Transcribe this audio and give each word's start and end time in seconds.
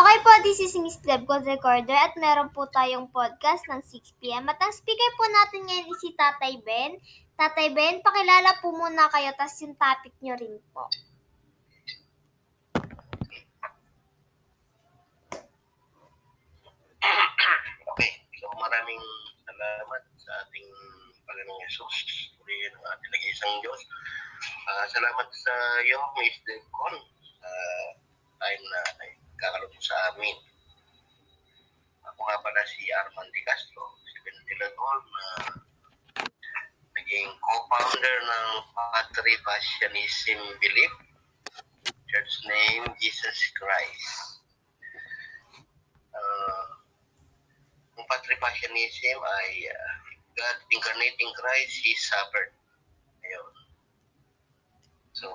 Okay 0.00 0.18
po, 0.24 0.32
this 0.40 0.64
is 0.64 0.72
Miss 0.80 0.96
Gleb 0.96 1.28
Gold 1.28 1.44
Recorder 1.44 1.92
at 1.92 2.16
meron 2.16 2.48
po 2.56 2.64
tayong 2.72 3.12
podcast 3.12 3.68
ng 3.68 3.84
6pm 3.84 4.48
at 4.48 4.56
ang 4.56 4.72
speaker 4.72 5.12
po 5.12 5.28
natin 5.28 5.60
ngayon 5.68 5.92
is 5.92 6.00
si 6.00 6.16
Tatay 6.16 6.56
Ben. 6.64 6.96
Tatay 7.36 7.68
Ben, 7.76 8.00
pakilala 8.00 8.56
po 8.64 8.72
muna 8.72 9.12
kayo 9.12 9.28
tas 9.36 9.60
yung 9.60 9.76
topic 9.76 10.16
nyo 10.24 10.40
rin 10.40 10.56
po. 10.72 10.88
Okay, 17.92 18.24
so 18.40 18.48
maraming 18.56 19.04
salamat 19.44 20.02
sa 20.16 20.32
ating 20.48 20.68
Panginoong 21.28 21.60
Yesus. 21.68 21.96
Uli 22.40 22.72
ng 22.72 22.84
ating 22.88 23.10
nag-iisang 23.12 23.52
Diyos. 23.60 23.84
Ah, 24.64 24.88
salamat 24.88 25.28
sa 25.28 25.52
iyo, 25.84 26.00
Miss 26.16 26.40
Delcon, 26.48 27.04
sa 27.36 27.52
time 28.40 28.64
na 28.64 28.80
ay 29.04 29.19
mo 29.40 29.80
sa 29.80 29.96
amin. 30.12 30.36
Ako 32.04 32.20
nga 32.28 32.38
pala 32.44 32.62
si 32.68 32.84
Arman 32.92 33.28
Di 33.32 33.40
Castro, 33.48 33.96
si 34.04 34.16
ventilator 34.20 34.96
na 35.00 35.26
naging 37.00 37.30
co-founder 37.40 38.16
ng 38.20 38.48
Patri 38.76 39.34
Passionism 39.40 40.40
Belief, 40.60 40.92
church 41.88 42.34
name 42.44 42.84
Jesus 43.00 43.38
Christ. 43.56 44.08
Ah, 46.12 46.80
ang 47.96 48.04
patripasyonism 48.08 49.18
ay 49.20 49.48
uh, 49.72 49.94
God 50.36 50.58
incarnating 50.68 51.32
Christ, 51.32 51.80
He 51.80 51.96
suffered. 51.96 52.52
Ayun. 53.24 53.52
So, 55.16 55.26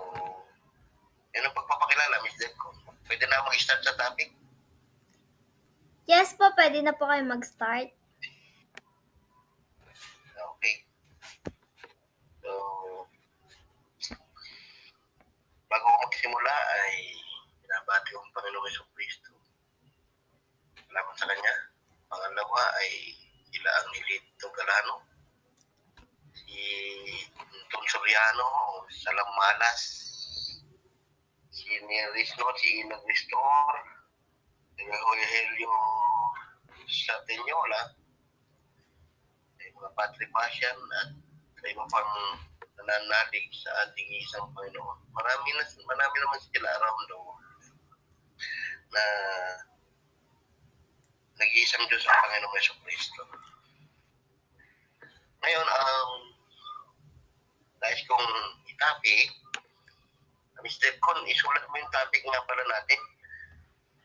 yun 1.33 1.45
ang 1.45 1.57
pagpapakilala, 1.57 2.21
Miss 2.25 2.37
Debco. 2.37 2.73
Pwede 3.15 3.31
na 3.31 3.47
mag-start 3.47 3.79
sa 3.79 3.95
topic? 3.95 4.27
Yes 6.03 6.35
po, 6.35 6.51
pwede 6.59 6.83
na 6.83 6.91
po 6.91 7.07
kayo 7.07 7.23
mag-start. 7.23 7.95
Okay. 10.35 10.75
So, 12.43 12.51
bago 15.71 15.85
ko 15.87 15.95
magsimula 16.03 16.55
ay 16.75 17.15
binabati 17.63 18.11
ko 18.11 18.19
ang 18.19 18.35
Panginoong 18.35 18.67
Yeso 18.67 18.83
Kristo. 18.91 19.31
Salamat 20.75 21.15
sa 21.15 21.31
Kanya. 21.31 21.55
Pangalawa 22.11 22.63
ay 22.83 23.15
sila 23.47 23.71
ang 23.79 23.87
nilito 23.95 24.51
Galano, 24.51 25.07
si 26.35 26.59
Tom 27.71 27.83
Soriano, 27.87 28.83
Salam 28.91 29.29
Malas, 29.39 30.04
si 31.65 31.81
Nerisno, 31.81 32.45
si 32.61 32.85
Inag 32.85 33.01
Ristor, 33.09 33.73
si 34.77 34.85
Helio 34.85 35.73
sa 36.85 37.17
Tenyola, 37.25 37.89
ay 39.57 39.73
mga 39.73 39.89
patripasyan 39.97 40.77
at 41.01 41.09
sa 41.57 41.65
iba 41.65 41.81
pang 41.89 42.13
nananalig 42.77 43.49
sa 43.49 43.73
ating 43.81 44.09
isang 44.21 44.45
Panginoon. 44.53 45.09
Marami, 45.09 45.49
na, 45.57 45.65
marami 45.89 46.15
naman 46.21 46.39
sila 46.53 46.69
around 46.69 47.01
the 47.09 47.17
world 47.17 47.41
na 48.93 49.03
nag-iisang 51.41 51.89
Diyos 51.89 52.05
ang 52.05 52.21
Panginoong 52.29 52.55
Yeso 52.61 52.77
Kristo. 52.85 53.21
Ngayon, 55.41 55.65
ang 55.65 56.09
nais 57.81 58.01
kong 58.05 58.29
itopic, 58.69 59.33
Mr. 60.65 60.97
Con, 60.97 61.21
isulat 61.29 61.61
mo 61.69 61.77
yung 61.77 61.93
topic 61.93 62.25
nga 62.25 62.41
pala 62.49 62.65
natin, 62.65 62.97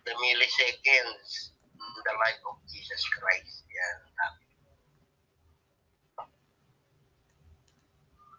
the 0.05 0.13
milliseconds 0.21 1.57
in 1.57 1.93
the 2.05 2.15
life 2.21 2.41
of 2.45 2.61
Jesus 2.69 3.01
Christ. 3.17 3.65
Yan, 3.73 3.99
ang 4.05 4.13
topic. 4.13 4.49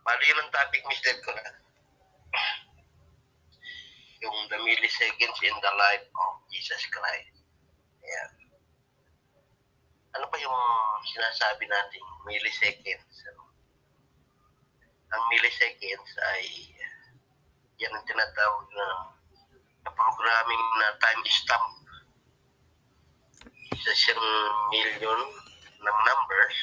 Bali 0.05 0.25
yun 0.29 0.49
topic, 0.53 0.85
Mr. 0.85 1.17
Con. 1.25 1.41
Yung 4.21 4.37
the 4.53 4.59
milliseconds 4.69 5.39
in 5.41 5.57
the 5.57 5.73
life 5.81 6.05
of 6.05 6.33
Jesus 6.53 6.85
Christ. 6.93 7.41
Yan. 8.05 8.31
Ano 10.13 10.29
pa 10.29 10.37
yung 10.37 10.61
sinasabi 11.09 11.65
natin, 11.65 12.05
milliseconds? 12.29 13.17
Ano? 13.33 13.49
Ang 15.09 15.23
milliseconds 15.33 16.11
ay 16.37 16.45
yan 17.81 17.97
ang 17.97 18.05
tinatawag 18.05 18.65
na, 18.77 18.87
na 19.81 19.89
programming 19.89 20.65
na 20.77 20.93
time 21.01 21.21
stamp. 21.25 21.73
Isa 23.73 23.93
siyang 23.97 24.25
million 24.69 25.21
ng 25.81 25.97
numbers 26.05 26.57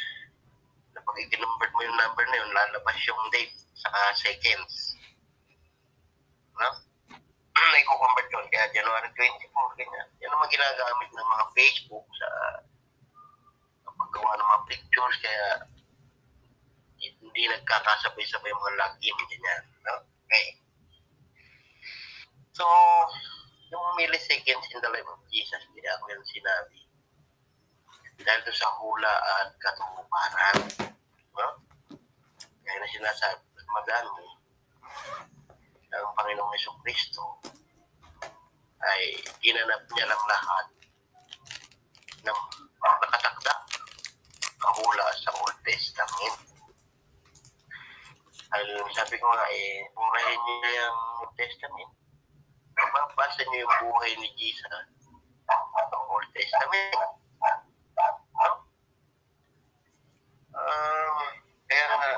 na 0.95 1.03
pag 1.03 1.19
i-convert 1.19 1.73
mo 1.75 1.83
yung 1.83 1.99
number 1.99 2.25
na 2.31 2.39
yun, 2.39 2.51
lalabas 2.55 2.99
yung 3.03 3.19
date 3.35 3.51
saka 3.75 4.15
seconds. 4.15 4.95
No? 6.55 6.71
Naiko-convert 7.75 8.31
yun. 8.31 8.47
Kaya 8.55 8.71
January 8.71 9.11
24, 9.11 9.79
ganyan. 9.83 10.07
Yan 10.23 10.31
naman 10.31 10.55
ginagamit 10.55 11.11
ng 11.11 11.31
mga 11.35 11.47
Facebook 11.59 12.07
sa 12.15 12.29
paggawa 13.91 14.39
ng 14.39 14.49
mga 14.55 14.63
pictures. 14.71 15.17
Kaya 15.19 15.47
hindi 17.03 17.43
nagkakasabay-sabay 17.51 18.55
yung 18.55 18.63
mga 18.63 18.79
login. 18.79 19.19
Ganyan. 19.27 19.63
No? 19.83 20.07
Okay. 20.31 20.68
So, 22.59 22.67
yung 23.71 23.87
milliseconds 23.95 24.67
in 24.75 24.83
the 24.83 24.91
life 24.91 25.07
of 25.07 25.23
Jesus, 25.31 25.63
hindi 25.71 25.87
ako 25.87 26.11
yan 26.11 26.23
sinabi. 26.27 26.79
Dahil 28.19 28.43
doon 28.43 28.59
sa 28.59 28.75
hula 28.83 29.15
at 29.15 29.55
katuparan. 29.63 30.57
No? 31.39 31.49
Kaya 32.67 32.77
na 32.83 32.89
sinasabi, 32.91 33.47
madami 33.71 34.27
ang 35.95 36.11
Panginoong 36.19 36.51
Yeso 36.51 36.75
Kristo 36.83 37.39
ay 38.83 39.23
ginanap 39.39 39.87
niya 39.95 40.11
lang 40.11 40.23
lahat 40.27 40.67
ng 42.27 42.41
nakatakda 42.83 43.55
kahula 44.59 45.07
sa 45.15 45.31
Old 45.31 45.59
Testament. 45.63 46.37
Ay, 48.51 48.67
sabi 48.99 49.15
ko 49.15 49.31
nga 49.31 49.47
eh, 49.47 49.87
burahin 49.95 50.41
niya 50.43 50.71
yung 50.83 50.99
Old 51.23 51.35
Testament. 51.39 51.98
Mababasa 52.79 53.43
niyo 53.51 53.67
yung 53.67 53.75
buhay 53.83 54.13
ni 54.23 54.29
Jesus 54.39 54.71
sa 54.71 55.99
Old 56.07 56.29
Testament. 56.31 56.95
No? 58.39 58.51
Um, 60.55 61.19
kaya 61.67 61.85
nga, 61.91 62.11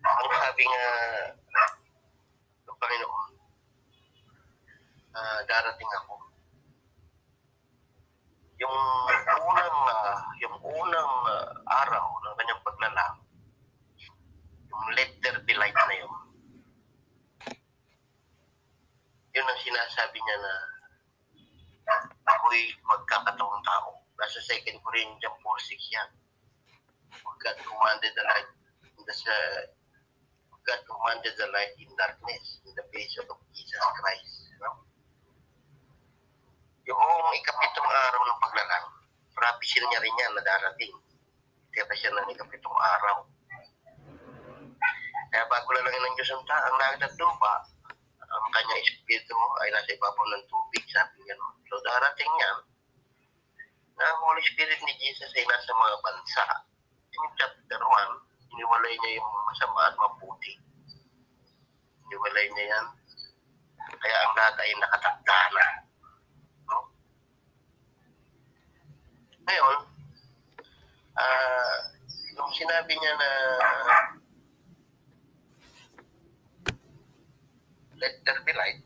ang 0.00 0.28
sabi 0.28 0.62
nga 0.68 0.84
ng 2.68 2.76
Panginoon, 2.76 3.32
ah, 5.16 5.40
darating 5.48 5.92
ako. 6.04 6.14
Yung 8.60 8.76
unang, 9.40 9.78
ah, 9.88 10.20
yung 10.44 10.56
unang 10.60 11.12
ah, 11.32 11.48
araw 11.80 12.06
ng 12.12 12.34
kanyang 12.36 12.64
paglalang, 12.64 13.16
yung 14.68 14.84
let 14.96 15.10
there 15.24 15.40
light 15.56 15.76
na 15.76 15.96
yun, 15.96 16.19
yun 19.40 19.48
ang 19.48 19.64
sinasabi 19.64 20.20
niya 20.20 20.36
na 20.44 20.52
ako'y 22.28 22.76
magkakatawang 22.84 23.64
tao. 23.64 24.04
Nasa 24.20 24.36
2 24.36 24.68
Corinthians 24.84 25.40
4.6 25.40 25.96
yan. 25.96 26.08
God 27.40 27.56
commanded 27.64 28.12
the 28.12 28.24
light 28.28 28.52
in 28.84 29.02
the 29.08 29.16
God 30.60 30.80
commanded 30.84 31.32
the 31.40 31.48
light 31.56 31.72
in 31.80 31.88
darkness 31.96 32.60
in 32.68 32.76
the 32.76 32.84
face 32.92 33.16
of 33.16 33.32
Jesus 33.56 33.80
Christ. 33.96 34.52
No? 34.60 34.84
Yung 36.84 37.00
ikapitong 37.32 37.88
araw 37.88 38.20
ng 38.20 38.40
paglalang, 38.44 38.86
propisin 39.32 39.88
niya 39.88 40.04
rin 40.04 40.20
yan 40.20 40.36
na 40.36 40.44
darating. 40.44 40.92
Tira 41.72 41.96
siya 41.96 42.12
ng 42.12 42.28
ikapitong 42.28 42.76
araw. 42.76 43.24
Kaya 45.32 45.44
bago 45.48 45.68
lalangin 45.72 46.02
ng 46.04 46.14
Diyos 46.20 46.28
ang 46.36 46.44
taang 46.44 46.76
langit 46.76 47.08
at 47.08 47.14
lupa, 47.16 47.69
ang 48.40 48.52
kanyang 48.56 48.82
espiritu 48.88 49.36
ay 49.60 49.68
nasa 49.70 49.92
ibabaw 49.92 50.24
ng 50.32 50.44
tubig, 50.48 50.84
sabi 50.88 51.20
niya. 51.22 51.36
no? 51.36 51.52
So 51.68 51.76
darating 51.84 52.32
yan, 52.40 52.56
na 54.00 54.04
ang 54.08 54.20
Holy 54.24 54.40
Spirit 54.48 54.80
ni 54.80 54.94
Jesus 54.96 55.28
ay 55.36 55.44
nasa 55.44 55.76
mga 55.76 55.96
bansa. 56.00 56.44
Yung 57.12 57.28
chapter 57.36 57.76
1, 57.76 58.56
iniwalay 58.56 58.94
niya 58.96 59.20
yung 59.20 59.28
masama 59.44 59.92
at 59.92 59.96
mabuti. 60.00 60.56
Iniwalay 62.08 62.46
niya 62.48 62.64
yan. 62.72 62.86
Kaya 64.00 64.16
ang 64.24 64.32
lahat 64.32 64.56
ay 64.56 64.70
nakatakda 64.80 65.40
na. 65.52 65.66
No? 66.72 66.78
Ngayon, 69.44 69.78
ah, 71.20 71.78
yung 72.40 72.50
sinabi 72.56 72.96
niya 72.96 73.12
na 73.20 73.30
let 78.00 78.16
there 78.24 78.40
be 78.48 78.52
light, 78.56 78.80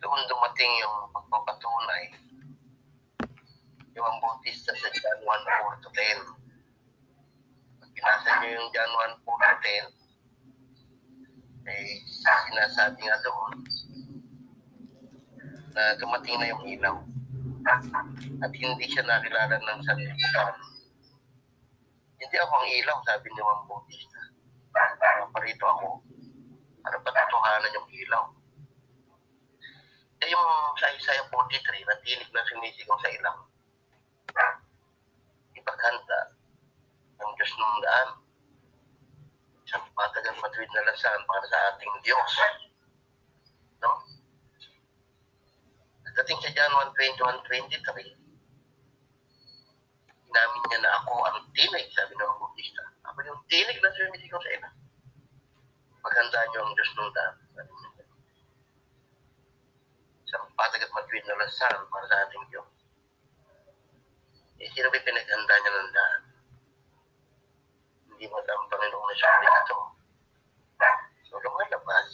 doon 0.00 0.20
dumating 0.28 0.72
yung 0.84 1.08
pagpapatunay, 1.12 2.04
yung 3.96 4.16
Bautista 4.20 4.76
sa 4.76 4.88
John 4.92 5.20
1, 5.24 5.24
4 5.24 5.84
to 5.84 5.90
10. 5.92 6.20
Pag 7.80 7.90
binasa 7.96 8.30
niyo 8.40 8.60
yung 8.60 8.68
John 8.76 8.92
1, 9.16 9.24
4 9.24 9.24
to 9.24 9.56
10, 11.64 11.68
eh, 11.70 12.00
sinasabi 12.48 13.00
nga 13.04 13.18
doon 13.24 13.52
na 15.76 15.82
dumating 15.96 16.36
na 16.40 16.50
yung 16.52 16.64
ilaw. 16.64 16.96
At 18.40 18.52
hindi 18.52 18.84
siya 18.88 19.04
nakilala 19.04 19.56
ng 19.60 19.80
sanlibutan. 19.84 20.54
Hindi 22.20 22.36
ako 22.36 22.52
ang 22.52 22.68
ilaw, 22.68 22.96
sabi 23.04 23.26
ni 23.32 23.40
Juan 23.40 23.64
Bautista. 23.68 24.20
Parito 25.32 25.64
ako. 25.64 26.09
Para 26.80 26.96
patutuhanan 27.04 27.76
yung 27.76 27.88
ilaw. 27.92 28.24
Eh, 30.20 30.28
yung 30.28 30.48
sa 30.76 30.92
Isaiah 30.92 31.24
43, 31.32 31.88
na 31.88 31.96
tinig 32.04 32.30
na 32.32 32.44
sumisigaw 32.44 32.96
sa 33.00 33.08
ilaw. 33.08 33.36
Ipaghanda 35.56 36.20
ng 37.20 37.32
Diyos 37.36 37.52
ng 37.56 37.80
daan. 37.84 38.10
Isang 39.64 39.86
patagal 39.96 40.36
matuwid 40.40 40.70
na 40.72 40.86
lasan 40.88 41.20
para 41.24 41.44
sa 41.48 41.58
ating 41.72 41.94
Diyos. 42.04 42.32
No? 43.80 43.90
Dating 46.10 46.40
sa 46.42 46.50
John 46.52 46.72
1.21.23, 46.92 48.12
inamin 50.28 50.62
niya 50.68 50.78
na 50.84 50.92
ako 51.00 51.12
ang 51.22 51.38
tinig, 51.56 51.86
sabi 51.96 52.12
ng 52.12 52.36
Bautista. 52.36 52.82
Ako 53.08 53.24
yung 53.24 53.40
tinig 53.48 53.78
na 53.80 53.88
sumisigaw 53.94 54.40
sa 54.42 54.52
ina. 54.52 54.70
Paghanda 56.00 56.40
niyo 56.48 56.60
ang 56.64 56.72
Diyos 56.72 56.92
ng 56.96 57.12
daan. 57.12 57.36
Isang 60.24 60.46
patag 60.56 60.80
at 60.80 60.92
matuwid 60.96 61.24
na 61.28 61.36
lasan 61.36 61.76
para 61.92 62.04
sa 62.08 62.24
ating 62.24 62.44
Diyos. 62.48 62.68
Eh, 64.60 64.68
sino 64.72 64.88
ba 64.88 65.00
pinaghanda 65.00 65.54
niya 65.60 65.72
ng 65.76 65.92
daan? 65.92 66.22
Hindi 68.08 68.24
mo 68.32 68.36
ang 68.40 68.68
Panginoong 68.72 69.06
na 69.08 69.14
siya 69.16 69.32
ito. 69.44 69.78
So, 71.28 71.36
lumalabas. 71.40 72.08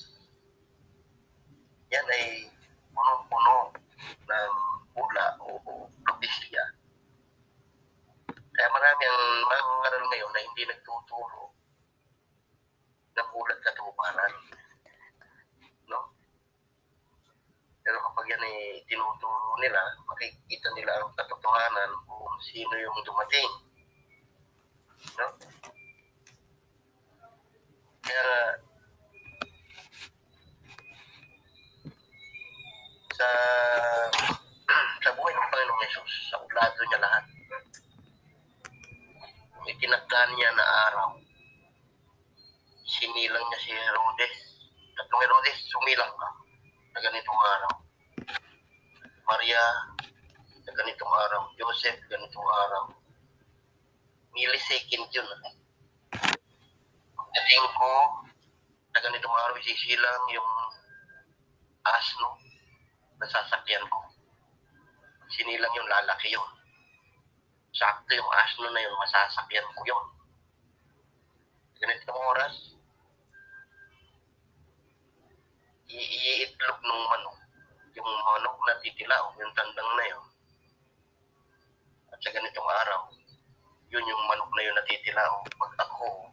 Yan 1.94 2.06
ay 2.10 2.50
punong-puno 2.90 3.70
ng 4.02 4.54
pula 4.94 5.26
o, 5.46 5.62
o 5.62 5.86
propesya. 6.02 6.62
Kaya 8.26 8.68
marami 8.74 9.02
ang 9.06 9.22
mga 9.46 9.62
ngaral 9.62 10.04
ngayon 10.10 10.32
na 10.34 10.42
hindi 10.42 10.62
nagtuturo 10.66 11.55
ng 13.16 13.30
ulat 13.32 13.58
katuparan. 13.64 14.32
No? 15.88 16.00
Pero 17.80 17.98
kapag 18.04 18.26
yan 18.28 18.44
ay 18.44 18.84
tinuturo 18.84 19.56
nila, 19.58 19.80
makikita 20.04 20.68
nila 20.76 20.92
ang 21.00 21.12
katotohanan 21.16 21.90
kung 22.04 22.36
sino 22.44 22.74
yung 22.76 22.98
dumating. 23.02 23.50
No? 25.16 25.26
Kaya 28.06 28.24
sa 33.16 33.28
sa 35.02 35.10
buhay 35.16 35.32
ng 35.32 35.48
Panginoong 35.48 35.82
Yesus, 35.88 36.12
sa 36.28 36.36
ublado 36.38 36.80
niya 36.84 37.00
lahat. 37.00 37.24
May 39.66 39.74
tinagdan 39.82 40.30
niya 40.38 40.50
na 40.54 40.66
araw. 40.86 41.10
Sinilang 42.86 43.42
niya 43.50 43.58
si 43.66 43.74
Herodes. 43.74 44.36
Tatlong 44.94 45.22
Herodes, 45.26 45.58
sumilang 45.66 46.12
ka 46.14 46.28
na 46.94 46.98
ganitong 47.02 47.40
araw. 47.42 47.72
Maria, 49.26 49.64
na 50.62 50.70
ganitong 50.70 51.10
araw. 51.10 51.50
Joseph, 51.58 51.98
ganitong 52.06 52.46
araw. 52.46 52.94
Millisecond 54.38 55.10
yun. 55.10 55.28
Pagdating 57.18 57.66
ko, 57.74 57.90
na 58.94 58.98
ganitong 59.02 59.34
araw, 59.34 59.58
isisilang 59.58 60.24
yung 60.30 60.50
asno 61.90 62.38
na 63.18 63.26
sasakyan 63.26 63.82
ko. 63.90 64.00
Sinilang 65.34 65.74
yung 65.74 65.90
lalaki 65.90 66.30
yun. 66.30 66.50
Sakto 67.74 68.14
yung 68.14 68.30
asno 68.46 68.70
na 68.70 68.80
yun, 68.80 68.85
masasakyan 69.00 69.68
ko 69.76 69.82
yun. 69.84 70.04
Ganitong 71.76 72.20
oras, 72.32 72.76
i- 75.92 76.10
iitlog 76.42 76.78
ng 76.82 77.02
manok. 77.08 77.36
Yung 77.96 78.10
manok 78.10 78.56
na 78.66 78.74
titilaw, 78.84 79.24
yung 79.40 79.52
tandang 79.56 79.90
na 79.96 80.04
yun. 80.04 80.24
At 82.12 82.18
sa 82.20 82.32
ganitong 82.32 82.70
araw, 82.84 83.00
yun 83.92 84.04
yung 84.08 84.24
manok 84.28 84.50
na 84.52 84.62
yun 84.64 84.76
na 84.76 84.84
titilaw. 84.88 85.32
Pag 85.56 85.72
ako, 85.80 86.32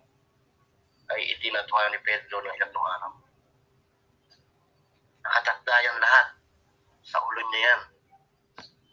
ay 1.13 1.21
itinatuwa 1.37 1.91
ni 1.91 1.99
Pedro 2.01 2.41
ng 2.41 2.55
ikatlong 2.57 2.87
araw. 2.99 3.13
Nakatakda 5.23 5.75
yan 5.85 5.97
lahat. 5.99 6.27
Sa 7.03 7.19
ulo 7.19 7.41
niya 7.51 7.61
yan. 7.67 7.81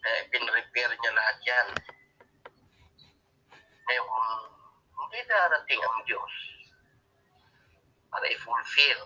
Kaya 0.00 0.20
pinrepair 0.32 0.90
niya 0.94 1.12
lahat 1.14 1.36
yan. 1.46 1.68
Ngayon, 3.90 4.06
kung 4.06 5.10
hindi 5.10 5.18
darating 5.26 5.82
ang 5.82 5.98
Diyos 6.06 6.34
para 8.06 8.22
i-fulfill 8.30 9.02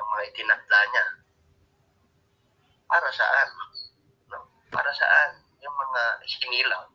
ang 0.00 0.06
mga 0.16 0.32
itinakda 0.32 0.80
niya, 0.88 1.06
para 2.88 3.04
saan? 3.12 3.48
No? 4.32 4.48
Para 4.72 4.88
saan? 4.96 5.44
Yung 5.60 5.76
mga 5.76 6.02
sinilang, 6.24 6.88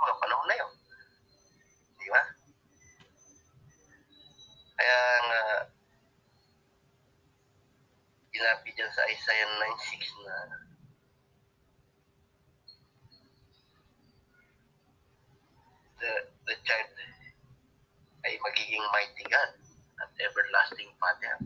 mga 0.00 0.14
panahon 0.16 0.48
na 0.48 0.56
yun. 0.56 0.72
Di 2.00 2.08
ba? 2.08 2.22
Kaya 4.80 4.96
nga, 5.28 5.42
sinabi 8.32 8.68
dyan 8.72 8.92
sa 8.96 9.04
Isaiah 9.12 9.48
9.6 9.60 10.24
na 10.24 10.36
the, 16.02 16.14
the 16.50 16.54
child 16.66 16.90
ay 18.26 18.34
magiging 18.42 18.82
mighty 18.90 19.22
God 19.30 19.54
at 20.02 20.10
everlasting 20.18 20.90
Father. 20.98 21.38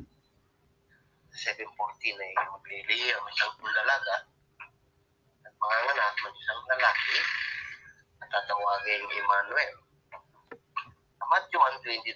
7.14 1.37 1.69
ay 1.69 2.33
maglilihi 2.49 3.13
ang 3.13 3.27
isang 3.29 3.53
dalaga 3.61 4.17
at 5.45 5.53
mga 5.53 5.77
anak 5.93 6.15
ng 6.17 6.37
isang 6.41 6.63
lalaki 6.73 7.19
at 8.25 8.29
tatawagin 8.33 9.05
Emmanuel. 9.13 9.77
Matthew 11.27 11.61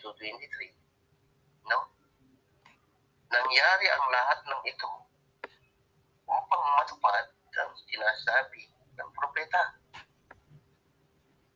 1.22-23 0.01 1.69
No? 1.69 1.93
Nangyari 3.29 3.87
ang 3.93 4.05
lahat 4.09 4.41
ng 4.49 4.63
ito 4.65 4.91
upang 6.25 6.65
matupad 6.81 7.27
ang 7.61 7.73
sinasabi 7.85 8.73
ng 8.97 9.09
propeta. 9.13 9.80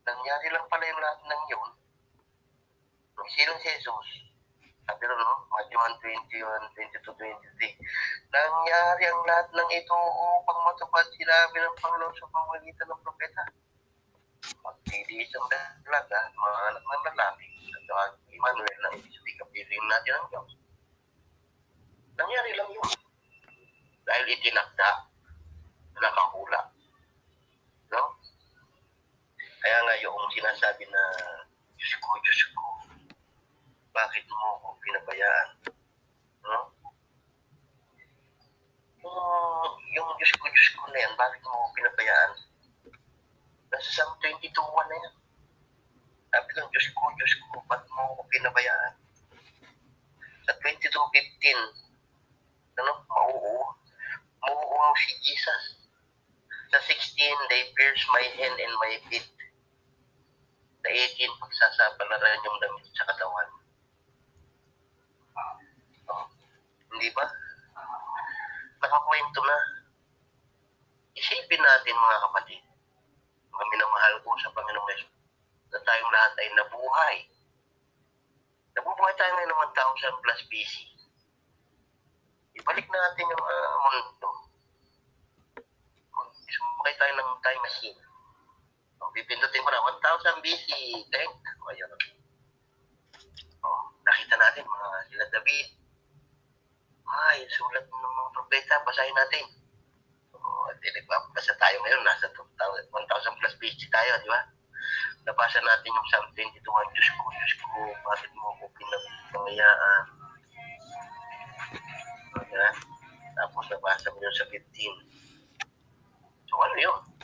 Nangyari 0.05 0.47
lang 0.53 0.65
pala 0.69 0.85
yung 0.85 1.01
lahat 1.01 1.19
ng 1.25 1.43
yun. 1.49 1.69
Nung 3.17 3.29
sinong 3.33 3.57
si 3.57 3.73
Jesus, 3.73 4.07
sabi 4.85 5.01
rin, 5.01 5.17
no? 5.17 5.49
Matthew 5.49 5.81
1, 5.81 5.97
21, 6.29 6.45
22, 6.77 7.09
23. 7.09 7.73
Nangyari 8.29 9.03
ang 9.09 9.21
lahat 9.25 9.49
ng 9.49 9.69
ito 9.73 9.97
upang 10.37 10.59
matupad 10.61 11.09
sinabi 11.09 11.57
ng 11.57 11.77
Panginoon 11.81 12.13
sa 12.13 12.29
pamagitan 12.29 12.87
ng 12.93 13.01
propeta. 13.01 13.43
Magtili 14.61 15.25
isang 15.25 15.49
dalaga, 15.49 16.29
mga 16.29 16.59
anak 16.69 16.83
ng 16.85 17.05
lalaki, 17.17 17.49
at 17.73 17.83
tawag 17.89 18.13
Emmanuel 18.29 18.77
na 18.85 18.93
ibig 18.93 19.37
kapiling 19.41 19.85
natin 19.89 20.13
ang 20.21 20.27
Diyos. 20.29 20.51
Nangyari 22.21 22.51
lang 22.53 22.69
yun. 22.69 22.89
Dahil 24.05 24.37
itinakda, 24.37 24.89
nakahula. 25.97 26.74
Kaya 29.65 29.81
nga 29.81 29.97
yung 29.97 30.13
sinasabi 30.29 30.85
na, 30.93 31.01
Diyos 31.73 31.93
ko, 31.97 32.13
Diyos 32.21 32.41
ko, 32.53 32.65
bakit 33.97 34.21
mo 34.29 34.61
ako 34.61 34.77
pinabayaan? 34.77 35.49
No? 36.45 36.69
Yung, 39.01 39.73
yung 39.89 40.09
Diyos 40.21 40.33
ko, 40.37 40.45
Diyos 40.53 40.69
ko 40.77 40.85
na 40.93 41.01
yan, 41.01 41.17
bakit 41.17 41.41
mo 41.41 41.49
ako 41.49 41.67
pinabayaan? 41.81 42.31
Nasa 43.73 43.89
Psalm 43.89 44.13
22.1 44.21 44.53
na 44.53 44.97
yan. 45.01 45.15
Sabi 46.29 46.49
ng 46.61 46.69
Diyos 46.69 46.87
ko, 46.93 47.09
Diyos 47.17 47.33
ko, 47.41 47.57
ba't 47.65 47.81
mo 47.89 48.21
ako 48.21 48.21
pinabayaan? 48.29 48.93
Sa 50.45 50.53
22.15, 50.61 50.93
ano, 52.77 52.91
mauuwa. 53.09 53.73
Mauuwaw 54.45 54.93
si 54.93 55.11
Jesus. 55.25 55.89
Sa 56.69 56.77
16, 56.85 57.49
they 57.49 57.65
pierce 57.73 58.05
my 58.13 58.21
hand 58.37 58.61
and 58.61 58.75
my 58.77 59.01
feet. 59.09 59.25
18, 60.89 61.41
pagsasapalaran 61.41 62.45
yung 62.45 62.59
damit 62.61 62.85
sa 62.93 63.07
katawan. 63.09 63.49
Oh, 66.09 66.25
hindi 66.93 67.09
ba? 67.11 67.25
nakakwento 68.85 69.41
na. 69.41 69.57
Isipin 71.15 71.63
natin 71.63 71.95
mga 71.95 72.17
kapatid, 72.27 72.61
mga 73.49 73.65
minamahal 73.71 74.13
ko 74.21 74.35
sa 74.37 74.51
Panginoong 74.53 74.89
Yesus, 74.91 75.11
na 75.71 75.79
tayong 75.81 76.11
lahat 76.11 76.33
ay 76.37 76.47
nabuhay. 76.53 77.15
Nabubuhay 78.75 79.15
tayo 79.15 79.31
ngayon 79.33 79.51
ng 79.55 79.61
1,000 79.71 80.23
plus 80.23 80.41
BC. 80.51 80.73
Ibalik 82.59 82.87
natin 82.87 83.31
yung 83.31 83.45
uh, 83.47 83.75
mundo. 83.79 84.29
Sumakay 86.45 86.95
tayo 86.99 87.13
ng 87.15 87.31
time 87.39 87.61
machine. 87.63 87.99
O, 89.01 89.11
pipindutin 89.11 89.63
mo 89.63 89.69
na, 89.71 89.83
1,000 89.83 90.43
BC, 90.43 90.69
tank. 91.11 91.31
O, 91.63 91.71
yun. 91.75 91.91
O, 93.63 93.67
nakita 94.07 94.35
natin 94.39 94.63
mga 94.63 94.87
sila 95.11 95.25
David. 95.31 95.67
Ay, 97.05 97.45
sulat 97.51 97.85
ng 97.85 98.01
mga 98.01 98.33
propeta, 98.33 98.81
basahin 98.87 99.15
natin. 99.15 99.45
O, 100.31 100.39
di 100.79 100.89
nagbabasa 100.89 101.53
tayo 101.59 101.77
ngayon, 101.83 102.03
nasa 102.07 102.27
2,000 102.31 102.91
1,000 102.91 103.39
plus 103.39 103.55
BC 103.59 103.79
tayo, 103.91 104.11
di 104.23 104.29
ba? 104.31 104.41
Nabasa 105.25 105.57
natin 105.57 105.89
yung 105.89 106.07
Psalm 106.09 106.27
22, 106.37 106.61
Diyos 106.61 107.09
ko, 107.17 107.23
Diyos 107.33 107.53
ko, 107.57 107.79
bakit 108.05 108.31
mo 108.37 108.53
ako 108.53 108.63
pinagpangayaan? 108.77 110.03
O, 112.31 112.41
di 112.45 112.55
ba? 112.55 112.71
Tapos 113.35 113.67
nabasa 113.67 114.07
mo 114.15 114.17
yun 114.23 114.31
sa 114.31 114.47
15. 114.47 114.55
So, 116.47 116.55
ano 116.55 116.77
yun? 116.79 117.14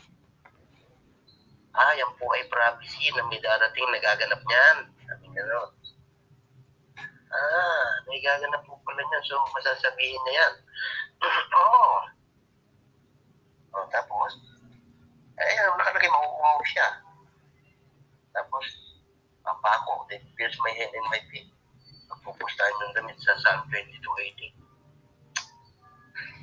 Ah, 1.72 1.96
yan 1.96 2.12
po 2.20 2.28
ay 2.36 2.44
prophecy 2.52 3.08
na 3.16 3.24
may 3.32 3.40
darating 3.40 3.88
nagaganap 3.88 4.42
niyan. 4.44 4.78
Sabi 5.08 5.26
gano'n. 5.32 5.72
Ah, 7.32 7.88
may 8.12 8.20
gaganap 8.20 8.60
po 8.68 8.76
pala 8.84 9.00
niyan. 9.00 9.24
So, 9.24 9.40
masasabihin 9.56 10.20
niya 10.28 10.34
yan. 10.44 10.54
Oo. 11.64 11.96
oh. 13.72 13.88
tapos, 13.88 14.36
eh, 15.40 15.56
nakalagay, 15.80 16.12
makukuha 16.12 16.60
ko 16.60 16.66
siya. 16.68 16.88
Tapos, 18.36 18.66
papako, 19.40 20.04
then 20.12 20.20
pierce 20.36 20.60
my 20.60 20.76
head 20.76 20.92
and 20.92 21.08
my 21.08 21.24
feet. 21.32 21.48
Magpupustahan 22.12 22.76
ng 22.84 22.96
damit 23.00 23.16
sa 23.24 23.40
Psalm 23.40 23.64
22.18. 23.72 24.60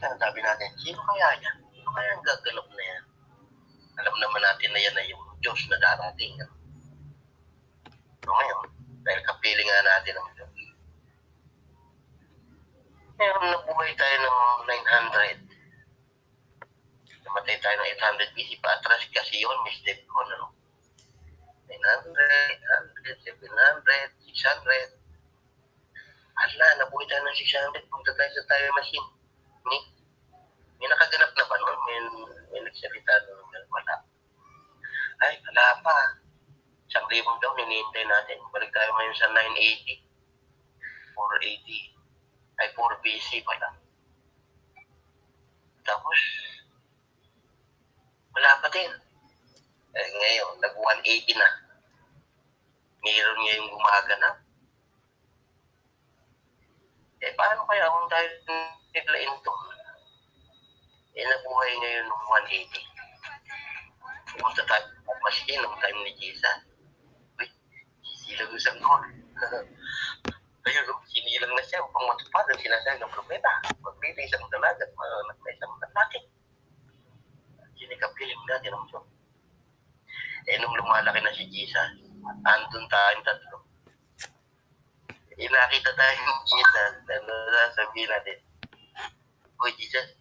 Ano 0.09 0.15
sabi 0.17 0.41
natin, 0.41 0.73
sino 0.81 1.01
kaya 1.05 1.29
yan? 1.45 1.57
Sino 1.69 1.89
kaya 1.93 2.17
ang? 2.17 2.25
Alam 2.25 2.78
naman 4.19 4.43
natin 4.43 4.71
na 4.75 4.81
yan 4.83 4.95
na 4.95 5.05
yung 5.07 5.25
Diyos 5.39 5.61
na 5.71 5.79
darating. 5.79 6.35
Ano? 6.43 6.55
So 8.27 8.31
ngayon, 8.35 8.69
dahil 9.09 9.21
kapiling 9.25 9.69
nga 9.71 9.87
natin 9.87 10.15
ang 10.19 10.29
Diyos. 10.37 10.55
Ngayon, 13.19 13.43
nabuhay 13.51 13.93
tayo 13.99 14.17
ng 14.23 14.39
900. 14.69 15.49
Namatay 17.27 17.57
tayo 17.59 17.75
ng 17.83 17.89
800 17.99 18.37
BC. 18.37 18.63
Paatras 18.63 19.03
kasi 19.11 19.43
yun, 19.43 19.59
mistake 19.67 20.07
ko, 20.07 20.23
no? 20.29 20.55
900, 21.67 22.15
800, 22.15 23.27
700, 23.27 24.13
600. 24.23 24.99
Hala, 26.39 26.67
nabuhay 26.79 27.07
tayo 27.11 27.27
ng 27.27 27.35
600. 27.35 27.91
Punta 27.91 28.15
tayo 28.15 28.31
sa 28.31 28.47
tayo 28.47 28.71
machine. 28.79 29.09
Ni, 29.67 29.79
may 30.79 30.87
nakaganap 30.87 31.35
na 31.35 31.45
ba 31.51 31.57
nun? 31.59 31.79
May, 31.91 31.99
may 32.55 32.61
nagsalita 32.63 33.15
nun. 33.27 33.67
Wala. 33.67 34.08
Ay, 35.19 35.35
wala 35.43 35.67
pa. 35.83 35.99
Isang 36.87 37.07
libong 37.11 37.39
daw, 37.43 37.51
hinihintay 37.59 38.07
natin. 38.07 38.39
Balik 38.55 38.71
tayo 38.71 38.91
ngayon 38.95 39.17
sa 39.19 39.27
980. 39.35 39.99
480. 41.19 42.63
Ay, 42.63 42.69
4 42.71 43.03
BC 43.03 43.43
pala. 43.43 43.69
Tapos, 45.83 46.19
wala 48.31 48.63
pa 48.63 48.69
din. 48.71 48.93
Eh, 49.99 50.09
ngayon, 50.23 50.63
nag-180 50.63 51.35
na. 51.35 51.49
Mayroon 53.03 53.39
niya 53.43 53.59
yung 53.59 53.71
gumaganap. 53.75 54.37
Eh, 57.19 57.35
paano 57.35 57.67
kaya 57.67 57.91
kung 57.91 58.07
tayo 58.07 58.29
naglain 58.95 59.35
to? 59.43 59.55
Eh, 61.19 61.27
nabuhay 61.27 61.73
ngayon 61.83 62.07
ng 62.07 62.23
180. 62.47 62.87
Pumunta 64.39 64.63
tayo 64.63 64.98
machine 65.25 65.61
ng 65.61 65.77
time 65.81 66.01
ni 66.05 66.13
Jesus. 66.19 66.59
Uy, 67.39 67.49
sisilang 68.03 68.53
isang 68.55 68.79
goal. 68.83 69.03
Ayun, 70.69 70.85
no? 70.85 71.01
sinilang 71.09 71.53
na 71.57 71.65
siya 71.65 71.81
upang 71.81 72.05
matupad 72.05 72.45
ang 72.45 72.61
sinasabi 72.61 73.01
ng 73.01 73.15
propeta. 73.15 73.53
Magpili 73.81 74.21
isang 74.27 74.45
dalaga 74.53 74.85
at 74.85 74.93
manganak 74.93 75.39
na 75.41 75.51
isang 75.55 75.73
lalaki. 75.81 76.21
Sinikapiling 77.79 78.43
natin 78.45 78.75
ang 78.77 78.85
Diyos. 78.91 79.07
Eh, 80.49 80.57
nung 80.61 80.77
lumalaki 80.77 81.21
na 81.25 81.33
si 81.33 81.45
Jesus, 81.49 81.91
andun 82.45 82.85
tayong 82.89 83.25
tatlo. 83.25 83.59
Eh, 85.39 85.49
nakita 85.49 85.91
tayo 85.95 86.15
ng 86.19 86.41
Jesus, 86.45 86.93
ano 87.17 87.33
sasabihin 87.73 88.11
natin? 88.11 88.39
Uy, 89.59 89.73
Jesus, 89.79 90.19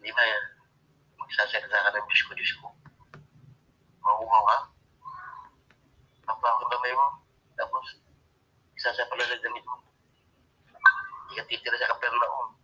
di 0.00 0.10
ba 0.10 0.24
yan? 0.24 0.59
Magsasalita 1.30 1.78
ka 1.78 1.94
ng 1.94 2.06
Diyos 2.10 2.22
ko, 2.26 2.32
Diyos 2.34 2.52
ko. 2.58 2.66
Mahuhaw 4.02 4.42
ka? 4.50 4.58
Papa 6.26 6.46
ako 6.58 6.66
kamay 6.74 6.90
mo. 6.90 7.22
Tapos, 7.54 8.02
isasapala 8.74 9.22
na 9.22 9.38
damit 9.38 9.62
mo. 9.62 9.78
Hindi 11.30 11.38
ka 11.38 11.46
titira 11.46 11.78
sa 11.78 11.94
Kapernaum. 11.94 12.58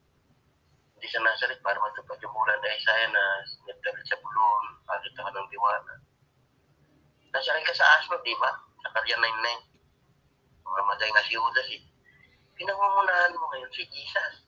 Hindi 0.98 1.06
sa 1.06 1.22
Nazaret 1.22 1.62
para 1.62 1.78
matupad 1.78 2.18
yung 2.18 2.34
mula 2.34 2.58
na 2.58 2.74
Isaiah 2.74 3.06
na 3.14 3.22
nagdalit 3.70 4.02
sa 4.02 4.18
bulon, 4.18 4.82
pagit 4.82 5.14
ka 5.14 5.30
ng 5.30 5.46
diwana. 5.46 6.02
Nasakay 7.30 7.62
ka 7.62 7.70
sa 7.70 7.86
asno, 8.02 8.18
di 8.26 8.34
ba? 8.34 8.50
Sa 8.82 8.90
Karya 8.98 9.14
99. 9.14 9.62
Mamatay 10.66 11.14
nga 11.14 11.22
si 11.22 11.38
Judas 11.38 11.70
eh. 11.70 11.86
Pinangungunahan 12.58 13.30
mo 13.30 13.46
ngayon 13.46 13.70
si 13.70 13.86
Jesus. 13.94 14.42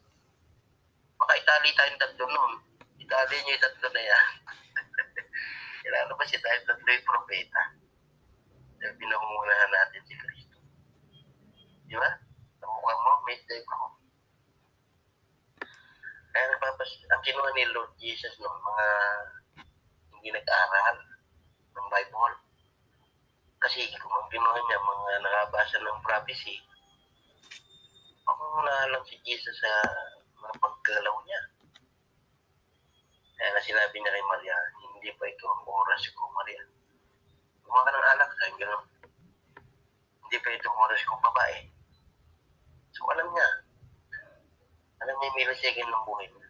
Baka 1.23 1.39
itali 1.39 1.71
tayong 1.79 2.03
tatlo 2.03 2.27
noon. 2.27 2.67
Itali 2.99 3.37
niyo 3.41 3.55
yung 3.55 3.65
tatlo 3.65 3.89
na 3.95 4.03
yan. 4.03 4.27
Kailangan 5.83 6.19
ba 6.19 6.25
si 6.27 6.37
tayong 6.37 6.67
tatlo 6.69 6.89
yung 6.91 7.09
propeta? 7.09 7.63
Dahil 8.79 8.95
pinangungunahan 8.99 9.71
natin 9.73 10.03
si 10.07 10.15
Kristo. 10.15 10.59
Di 11.89 11.97
ba? 11.97 12.11
Namukha 12.61 12.95
mo, 13.01 13.11
may 13.25 13.39
type 13.49 13.67
ako. 13.67 13.87
Kaya 16.29 16.45
nagpapas, 16.55 16.91
ang 17.11 17.23
kinuha 17.25 17.51
ni 17.57 17.65
Lord 17.75 17.93
Jesus 17.99 18.35
ng 18.39 18.59
mga 18.63 18.87
hindi 20.15 20.29
nag-aral 20.35 20.97
ng 21.75 21.87
Bible. 21.91 22.37
Kasi 23.59 23.91
kung 23.99 24.15
ang 24.15 24.31
kinuha 24.31 24.59
niya, 24.63 24.79
mga 24.79 25.13
nakabasa 25.25 25.83
ng 25.83 26.05
prophecy, 26.05 26.63
pangungunahan 28.23 28.93
lang 28.95 29.05
si 29.09 29.19
Jesus 29.27 29.57
sa 29.59 29.73
mga 30.39 30.55
paggalaw 30.63 31.17
niya. 31.27 31.41
Na 33.59 33.67
sinabi 33.67 33.99
niya 33.99 34.15
kay 34.15 34.23
Maria, 34.23 34.55
hindi 34.87 35.11
pa 35.19 35.27
ito 35.27 35.43
ang 35.51 35.67
oras 35.67 36.07
ko, 36.15 36.31
Maria. 36.31 36.63
Gumawa 37.67 37.83
ka 37.83 37.91
ng 37.91 38.07
alak, 38.15 38.31
sabi 38.39 38.55
gano'n. 38.55 38.85
Hindi 40.23 40.39
pa 40.39 40.55
ito 40.55 40.67
ang 40.71 40.79
oras 40.79 41.03
kong 41.03 41.27
babae. 41.27 41.67
So 42.95 43.03
alam 43.11 43.27
niya. 43.35 43.49
Alam 45.03 45.11
niya 45.11 45.27
yung 45.27 45.37
millisecond 45.43 45.91
ng 45.91 46.07
buhay 46.07 46.27
niya. 46.31 46.49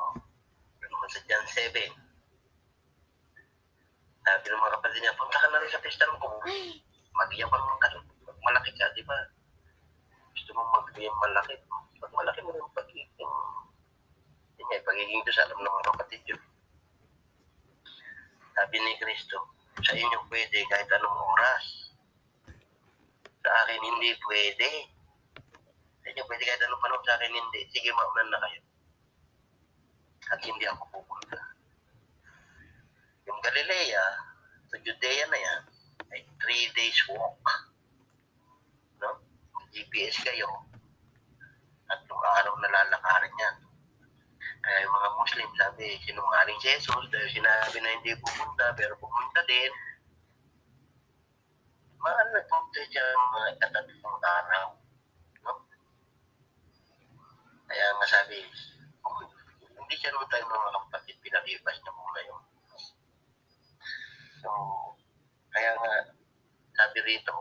Oh. 0.00 0.16
Ano 0.16 0.92
naman 0.96 1.12
sa 1.12 1.20
John 1.28 1.44
7. 1.44 1.76
Sabi 4.24 4.44
ng 4.48 4.62
mga 4.64 4.74
kapatid 4.80 5.00
niya, 5.04 5.12
punta 5.12 5.44
ka 5.44 5.48
na 5.52 5.60
rin 5.60 5.68
sa 5.68 5.84
pista 5.84 6.08
ng 6.08 6.16
kubo. 6.24 6.40
Magyaman 7.20 7.66
mo 7.68 7.76
ka. 7.76 8.00
Malaki 8.48 8.72
ka, 8.80 8.96
di 8.96 9.04
ba? 9.04 9.28
Gusto 10.32 10.56
mo 10.56 10.64
magbiyan 10.72 11.12
malaki. 11.20 11.52
Pag 12.00 12.16
malaki 12.16 12.40
mo 12.40 12.56
yung 12.56 12.72
pagiging, 12.72 13.12
yun 14.68 14.84
nga, 14.84 14.84
pagiging 14.84 15.24
sa 15.32 15.48
alam 15.48 15.58
ng 15.64 15.72
mga 15.72 15.88
kapatid 15.96 16.22
yun. 16.28 16.42
Sabi 18.52 18.76
ni 18.76 18.92
Kristo, 19.00 19.38
sa 19.80 19.96
inyo 19.96 20.18
pwede 20.28 20.58
kahit 20.68 20.88
anong 20.92 21.16
oras. 21.16 21.64
Sa 23.40 23.50
akin 23.64 23.80
hindi 23.80 24.12
pwede. 24.28 24.92
Sa 26.04 26.06
inyo 26.12 26.22
pwede 26.28 26.42
kahit 26.44 26.62
anong 26.68 26.82
panahon, 26.84 27.04
sa 27.06 27.16
akin 27.16 27.32
hindi. 27.32 27.60
Sige, 27.72 27.88
maunan 27.96 28.28
na 28.28 28.42
kayo. 28.44 28.60
At 30.28 30.40
hindi 30.44 30.64
ako 30.68 30.84
pupunta. 30.92 31.40
Yung 33.24 33.40
Galilea, 33.40 34.04
sa 34.68 34.76
Judea 34.84 35.24
na 35.32 35.38
yan, 35.40 35.62
ay 36.12 36.20
three 36.44 36.68
days 36.76 36.98
walk. 37.08 37.40
No? 39.00 39.16
GPS 39.72 40.20
kayo, 40.20 40.68
tatlong 41.88 42.24
araw 42.36 42.52
na 42.60 42.68
lalakarin 42.68 43.40
yan. 43.40 43.67
Kaya 44.68 44.84
yung 44.84 44.92
mga 45.00 45.10
Muslim, 45.16 45.48
sabi, 45.56 45.96
sinungaling 46.04 46.60
si 46.60 46.68
Jesus 46.76 47.04
dahil 47.08 47.28
sinabi 47.32 47.80
na 47.80 47.88
hindi 47.88 48.12
pupunta, 48.20 48.68
pero 48.76 49.00
pumunta 49.00 49.40
din. 49.48 49.72
Mahal 51.96 52.28
na 52.36 52.44
punta 52.44 52.80
dyan 52.92 53.16
mga 53.16 53.50
katatlong 53.64 54.20
araw. 54.20 54.68
No? 55.40 55.64
sabi, 58.04 58.44
oh, 59.08 59.24
hindi 59.72 59.94
siya 59.96 60.12
naman 60.12 60.28
tayo 60.28 60.44
mga 60.44 60.76
kapatid, 60.76 61.16
pinalibas 61.24 61.76
niya 61.80 61.92
muna 61.96 62.20
yun. 62.28 62.42
So, 64.44 64.50
kaya 65.48 65.72
nga, 65.80 66.12
sabi 66.76 66.98
rito, 67.08 67.32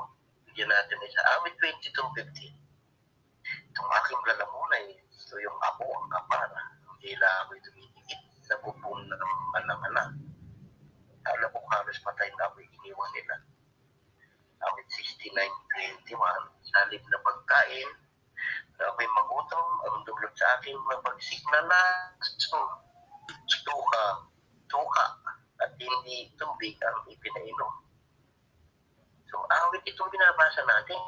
bigyan 0.48 0.72
natin 0.72 1.04
isa, 1.04 1.28
awit 1.36 1.60
22.15. 1.60 2.56
Itong 3.68 3.90
aking 4.00 4.22
lalamunay, 4.32 4.96
ito 4.96 5.36
yung 5.44 5.60
ako 5.60 5.84
ang 5.92 6.08
kapara. 6.08 6.77
Lang 7.16 7.48
ako'y 7.48 7.64
dumidikit 7.64 8.20
sa 8.44 8.60
bubong 8.60 9.08
ng 9.08 9.24
anak-anak. 9.64 10.12
Alam 11.24 11.50
ko 11.56 11.60
halos 11.72 12.04
patay 12.04 12.28
na 12.36 12.52
ako'y 12.52 12.68
iniwan 12.68 13.12
nila. 13.16 13.36
Awit 14.68 14.88
69.21, 14.92 16.12
salib 16.68 17.04
na 17.08 17.20
pagkain, 17.24 17.90
na 18.76 18.92
ako'y 18.92 19.08
magutom, 19.08 19.68
ang 19.88 20.04
dulot 20.04 20.34
sa 20.36 20.60
akin 20.60 20.76
mabagsik 20.76 21.40
na 21.48 21.64
laso, 21.64 22.62
tuka, 23.64 24.06
tuka, 24.68 25.06
at 25.64 25.72
hindi 25.80 26.28
tubig 26.36 26.76
ang 26.84 27.08
ipinainom. 27.08 27.74
So, 29.32 29.48
awit 29.48 29.84
itong 29.88 30.12
binabasa 30.12 30.60
natin. 30.68 31.00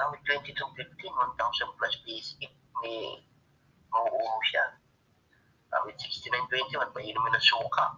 Awit 0.00 0.22
22.15, 0.26 1.06
1,000 1.38 1.78
plus 1.78 1.94
BC, 2.02 2.50
may 2.82 3.29
mauuho 3.90 4.38
siya. 4.46 4.78
Awit 5.70 5.98
69.21, 5.98 6.94
painumin 6.94 7.34
ng 7.34 7.44
suka. 7.44 7.94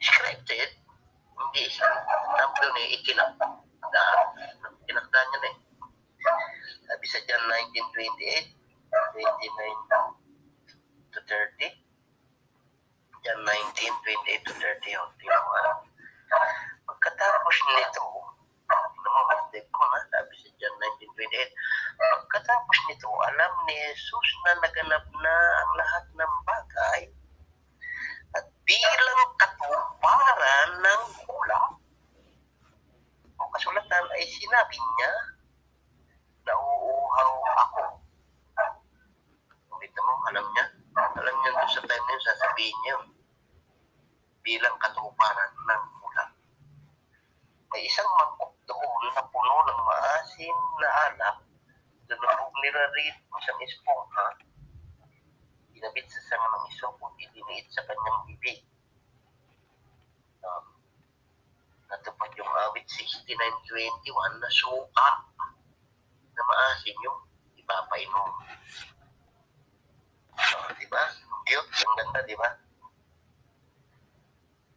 Scripted, 0.00 0.70
hindi 1.36 1.64
siya. 1.68 1.88
Tablo 2.36 2.66
na 2.72 2.82
itinakda. 2.92 3.46
Tinakda 4.88 5.20
niya 5.20 5.38
na 5.40 5.48
eh. 5.48 5.56
Sabi 6.84 7.06
sa 7.08 7.18
John 7.28 7.44
1928, 7.48 8.52
29 9.12 11.12
to 11.12 11.20
30. 11.28 11.68
John 13.24 13.40
19, 13.44 13.44
28 13.44 14.48
to 14.48 14.52
30. 14.52 15.00
O, 15.00 15.02
tingnan 15.20 15.40
mo 15.44 15.52
ah. 15.60 15.76
Pagkatapos 16.88 17.56
nito, 17.68 18.04
mo, 19.14 19.22
mistake 19.54 19.70
ko 19.70 19.82
na, 19.86 19.98
sabi 20.10 20.34
sa 20.42 20.48
John 20.58 20.74
19, 20.98 21.14
28. 21.14 21.46
Pagkatapos 21.94 22.78
nito, 22.90 23.06
alam 23.06 23.52
ni 23.70 23.76
Jesus 23.94 24.28
na 24.42 24.52
naganap 24.58 25.04
na 25.06 25.34
ang 25.62 25.72
lahat 25.78 26.04
ng 26.18 26.34
bagay 26.42 27.00
at 28.34 28.46
bilang 28.66 29.22
katuparan 29.38 30.70
ng 30.82 31.02
hula, 31.22 31.62
o 33.38 33.42
kasulatan 33.54 34.04
ay 34.18 34.24
sinabi 34.26 34.74
niya, 34.74 35.12
nauuhaw 36.50 37.34
ako. 37.62 37.82
Kita 39.78 40.00
mo, 40.00 40.14
alam 40.32 40.46
niya. 40.50 40.64
Alam 40.96 41.34
niya 41.38 41.50
doon 41.54 41.70
sa 41.70 41.82
time 41.84 42.02
na 42.02 42.12
yun, 42.16 42.22
sasabihin 42.26 42.78
niya. 42.82 42.96
Bilang 44.42 44.76
katuparan 44.82 45.52
ng 45.54 45.84
hula. 46.02 46.24
May 47.70 47.86
isang 47.86 48.08
mangkok 48.18 48.53
doon 48.84 49.12
na 49.16 49.24
puno 49.28 49.56
ng 49.64 49.80
maasim 49.80 50.56
na 50.80 50.88
alak. 51.08 51.36
Dunubog 52.04 52.52
nila 52.60 52.82
rin 52.92 53.14
isang 53.16 53.60
esponha. 53.64 54.26
Ginabit 55.72 56.06
sa 56.12 56.20
sanga 56.28 56.48
ng 56.52 56.64
isok 56.68 56.94
o 57.00 57.08
diliniit 57.16 57.66
sa 57.72 57.82
kanyang 57.88 58.20
bibig. 58.28 58.60
Um, 60.44 60.64
natupad 61.88 62.30
yung 62.36 62.52
awit 62.68 62.84
6921 62.88 64.42
na 64.42 64.50
suka 64.52 65.08
na 66.34 66.42
maasim 66.44 66.96
yung 67.00 67.18
ipapainom. 67.56 68.30
So, 70.34 70.56
di 70.76 70.86
ba? 70.92 71.02
Cute, 71.48 71.72
ang 71.88 71.94
ganda, 71.96 72.20
di 72.26 72.36
ba? 72.36 72.63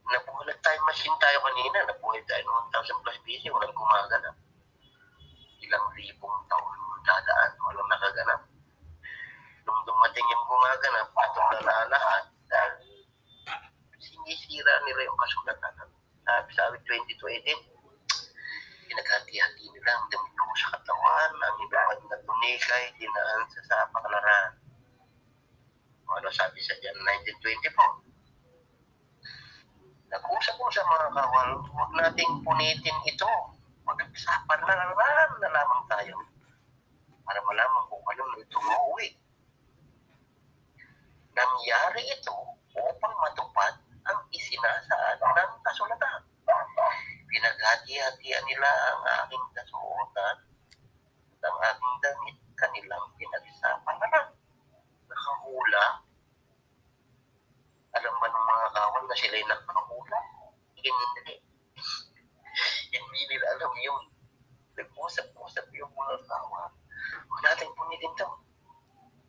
Nabuhay 0.08 0.44
na 0.48 0.56
time 0.64 0.84
machine 0.88 1.18
tayo 1.20 1.38
kanina. 1.44 1.78
Nabuhay 1.88 2.22
tayo 2.24 2.42
ng 2.48 2.72
1,000 2.72 3.04
plus 3.04 3.18
BC. 3.28 3.44
Walang 3.52 3.76
gumaganap. 3.76 4.36
Ilang 5.64 5.86
libong 6.00 6.38
taon 6.48 6.78
dadaan. 7.08 7.52
Walang 7.64 7.90
nakaganap. 7.92 8.42
Nung 9.68 9.82
dumating 9.84 10.28
yung 10.32 10.46
gumaganap, 10.48 11.08
atong 11.12 11.52
lahat 11.68 12.24
dahil 12.48 12.74
sinisira 14.00 14.74
nila 14.88 15.02
yung 15.08 15.20
kasulatan. 15.20 15.92
Sabi 16.28 16.50
sa 16.56 16.68
awit 16.68 16.84
20 16.84 17.20
to 17.20 17.26
18, 17.28 17.56
pinaghati-hati 18.88 19.64
nila 19.72 19.92
ang 19.92 20.08
damit 20.12 20.34
ko 20.36 20.52
sa 20.56 20.68
katawan, 20.76 21.32
ang 21.36 21.56
ibang 21.64 22.00
na 22.08 22.18
tunikay, 22.24 22.84
dinaan 22.96 23.44
sa 23.52 23.60
sa 23.68 23.78
pakalaran. 23.92 24.52
Ano 26.08 26.32
sabi 26.32 26.64
sa 26.64 26.76
dyan, 26.80 26.96
1924? 27.44 28.07
Mga 30.88 31.20
kawal, 31.20 31.50
huwag 31.68 31.92
nating 32.00 32.48
punitin 32.48 32.98
ito. 33.04 33.28
Mag-agsapan 33.84 34.60
na 34.64 34.72
naman 34.72 35.30
na 35.44 35.50
lamang 35.52 35.84
tayo 35.92 36.16
para 37.28 37.44
malaman 37.44 37.84
kung 37.92 38.00
ano 38.08 38.24
na 38.24 38.40
ito 38.40 38.56
mauwi. 38.56 39.20
Nangyari 41.36 42.08
ito 42.08 42.56
upang 42.72 43.16
matupad 43.20 43.84
ang 44.08 44.20
isinasaad 44.32 45.20
ng 45.20 45.52
kasulatan. 45.60 46.24
Pinaghati-hatian 47.36 48.48
nila 48.48 48.72
ang 48.72 49.04
aking 49.28 49.44
kasuotan 49.60 50.36
ng 51.44 51.56
aking 51.68 51.96
damit 52.00 52.38
kanilang 52.56 53.06
pinag-isapan 53.20 53.96
na 54.00 54.08
lang. 54.08 54.28
Nakahula. 55.12 55.86
Alam 57.92 58.14
ba 58.24 58.28
ng 58.32 58.46
mga 58.56 58.68
kawan 58.72 59.04
na 59.04 59.16
sila'y 59.20 59.44
nakahula? 59.52 59.87
Hindi. 60.78 61.34
Hindi 62.94 63.22
nila 63.30 63.46
alam 63.58 63.74
yun. 63.82 64.04
Nag-usap-usap 64.78 65.66
yung 65.74 65.90
mga 65.90 66.16
kawan. 66.30 66.72
Huwag 67.28 67.42
natin 67.42 67.74
punitin 67.74 68.14
to. 68.14 68.30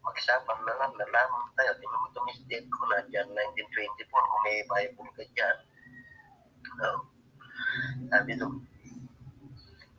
Mag-isapan 0.04 0.58
na 0.64 0.76
lang, 0.76 0.92
nalaman 0.96 1.52
tayo. 1.56 1.72
Tingnan 1.80 2.00
mo 2.00 2.08
ito, 2.08 2.20
Miss 2.24 2.40
Deb 2.48 2.64
ko 2.68 2.84
na 2.88 3.04
dyan, 3.08 3.28
1924, 3.32 4.08
kung 4.08 4.42
may 4.44 4.60
Bible 4.64 5.12
ka 5.16 5.24
dyan. 5.36 5.56
No? 6.80 7.08
Sabi 8.12 8.32
doon, 8.36 8.60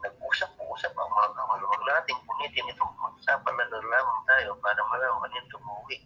nag-usap-usap 0.06 0.94
ang 0.96 1.12
mga 1.14 1.30
kawan. 1.34 1.62
Huwag 1.66 1.84
natin 1.86 2.18
punitin 2.26 2.72
ito. 2.72 2.86
Mag-isapan 2.98 3.54
na 3.58 3.66
nalaman 3.74 4.20
tayo 4.26 4.50
para 4.62 4.82
malaman 4.86 5.22
kanino 5.26 5.50
tumuwi. 5.50 5.98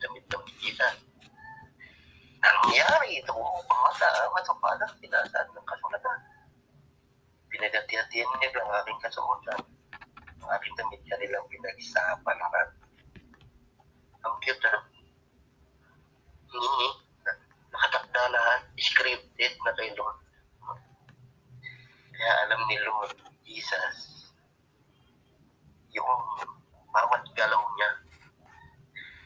Damit 0.00 0.24
ng 0.28 0.46
isa. 0.64 1.05
Nangyari 2.46 3.18
ito 3.18 3.34
upang 3.34 3.82
mata, 3.82 4.06
matupad 4.30 4.78
ang 4.78 4.94
pinasaan 5.02 5.50
ng 5.50 5.66
kasulatan. 5.66 6.18
Pinagati-hatihan 7.50 8.30
nila 8.38 8.62
ang 8.62 8.72
aking 8.86 9.00
kasuotan. 9.02 9.60
Ang 10.46 10.50
aking 10.54 10.74
damit 10.78 11.02
kanilang 11.10 11.42
pinag-isapan 11.50 12.38
Ang 14.22 14.34
cute 14.46 14.62
na. 14.62 14.78
Hindi. 16.54 16.88
Nakatakda 17.74 18.22
lahat. 18.30 18.60
Scripted 18.78 19.52
na 19.66 19.74
kay 19.74 19.90
Lord. 19.98 20.18
Kaya 22.14 22.32
alam 22.46 22.60
ni 22.70 22.78
Lord 22.86 23.12
Jesus 23.42 24.30
yung 25.90 26.14
bawat 26.94 27.26
galaw 27.34 27.62
niya. 27.74 27.90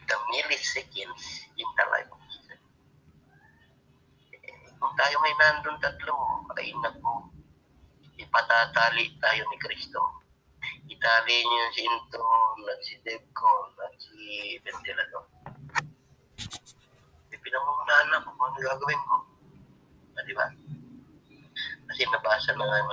The 0.09 0.17
milliseconds 0.33 1.45
in 1.55 1.69
the 1.77 1.85
life 1.93 2.20
Kung 4.81 4.97
tayo 4.97 5.15
may 5.21 5.33
nandun 5.37 5.77
tatlo, 5.77 6.41
ay 6.57 6.73
naku, 6.81 7.29
ipatatali 8.17 9.13
tayo 9.21 9.45
ni 9.45 9.57
Kristo. 9.61 10.01
Itali 10.89 11.37
niyo 11.45 11.65
si 11.77 11.81
Inton, 11.85 12.57
at 12.65 12.81
si 12.81 12.97
Devcon, 13.05 13.77
at 13.77 13.93
si 14.01 14.57
Ventilador. 14.65 15.25
E 17.29 17.35
pinangungunahan 17.37 18.07
na 18.09 18.25
kung 18.25 18.41
ano 18.41 18.57
gagawin 18.57 19.01
ko. 19.05 19.15
Ah, 20.17 20.23
di 20.25 20.33
ba? 20.33 20.49
Kasi 21.85 22.01
nabasa 22.09 22.51
na 22.57 22.65
nga 22.65 22.81
yung 22.81 22.89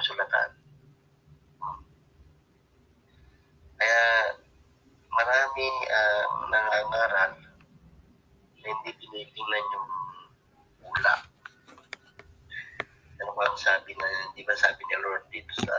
dito 15.39 15.55
sa 15.63 15.71
uh, 15.71 15.78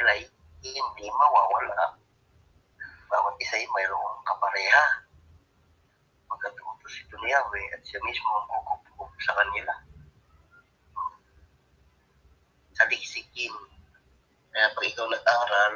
kanila 0.00 0.16
ay 0.16 0.24
hindi 0.64 1.06
mawawala. 1.12 2.00
Bawat 3.12 3.36
isa 3.36 3.60
ay 3.60 3.68
mayroong 3.68 4.24
kapareha. 4.24 4.86
Magkatutos 6.32 6.94
ito 7.04 7.14
ni 7.20 7.28
Yahweh 7.28 7.66
at 7.76 7.84
siya 7.84 8.00
mismo 8.00 8.28
ang 8.32 8.64
kukup 8.64 9.12
sa 9.20 9.36
kanila. 9.36 9.74
Saliksikin. 12.80 13.52
Kaya 14.56 14.72
pag 14.72 14.88
ikaw 14.88 15.04
nag-aral, 15.04 15.74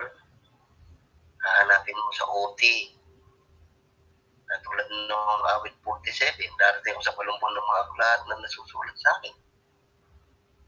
hahanapin 1.44 2.00
mo 2.00 2.12
sa 2.16 2.24
OT. 2.24 2.62
Na 4.48 4.56
tulad 4.64 4.88
ng 4.88 5.40
awit 5.60 5.76
47, 5.84 6.48
darating 6.56 6.96
ako 6.96 7.02
sa 7.04 7.16
palumpon 7.16 7.52
ng 7.52 7.66
mga 7.68 7.82
aklat 7.92 8.20
na 8.24 8.40
nasusulat 8.40 8.96
sa 8.96 9.20
akin. 9.20 9.36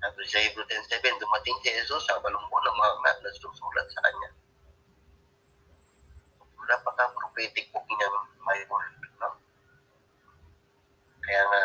Sa 0.07 0.38
Hebrew 0.38 0.62
10.7, 0.62 1.03
dumating 1.19 1.59
si 1.66 1.75
Jesus 1.75 2.07
sa 2.07 2.23
palumpon 2.23 2.62
ng 2.62 2.79
mga 2.79 2.90
aklat 2.95 3.16
na 3.19 3.27
nasusulat 3.27 3.87
sa 3.90 3.99
kanya. 4.07 4.31
Napaka-prophetic 6.62 7.75
book 7.75 7.83
niya, 7.90 8.07
Bible. 8.38 8.87
No? 9.19 9.35
Kaya 11.27 11.42
nga, 11.42 11.62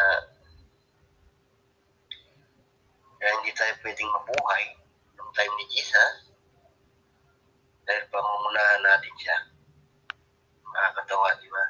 kaya 3.22 3.32
hindi 3.38 3.54
tayo 3.54 3.78
pwedeng 3.86 4.10
mabuhay 4.10 4.74
ng 5.22 5.30
time 5.38 5.54
ni 5.62 5.66
Jesus 5.78 6.34
dahil 7.86 8.10
pamumunahan 8.10 8.82
natin 8.82 9.14
siya. 9.22 9.38
Nakakatawa, 10.66 11.30
di 11.38 11.46
ba? 11.46 11.66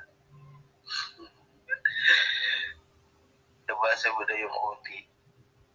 Nabasa 3.67 4.07
mo 4.15 4.23
na 4.23 4.35
yung 4.39 4.55
OT 4.55 5.11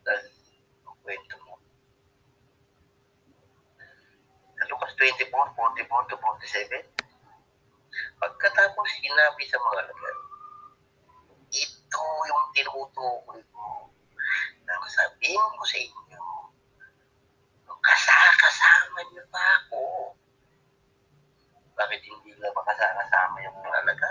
ang 0.07 0.36
kwento 1.07 1.39
mo. 1.47 1.55
Sa 4.59 4.65
Lucas 4.67 4.91
24, 4.99 5.31
44 5.31 6.11
to 6.11 6.17
47, 6.19 6.83
pagkatapos 8.19 8.87
sinabi 8.99 9.43
sa 9.47 9.63
mga 9.63 9.87
lagat, 9.87 10.19
ito 11.55 12.07
yung 12.27 12.45
tinutukoy 12.51 13.39
ko 13.55 13.87
nang 14.67 14.83
sabihin 14.91 15.39
ko 15.55 15.63
sa 15.63 15.79
inyo, 15.79 16.27
kasakasama 17.87 18.99
niyo 19.07 19.23
pa 19.31 19.39
ako. 19.63 20.11
Bakit 21.79 22.03
hindi 22.03 22.35
na 22.35 22.51
makasakasama 22.51 23.47
yung 23.47 23.55
mga 23.63 23.79
alaga? 23.79 24.11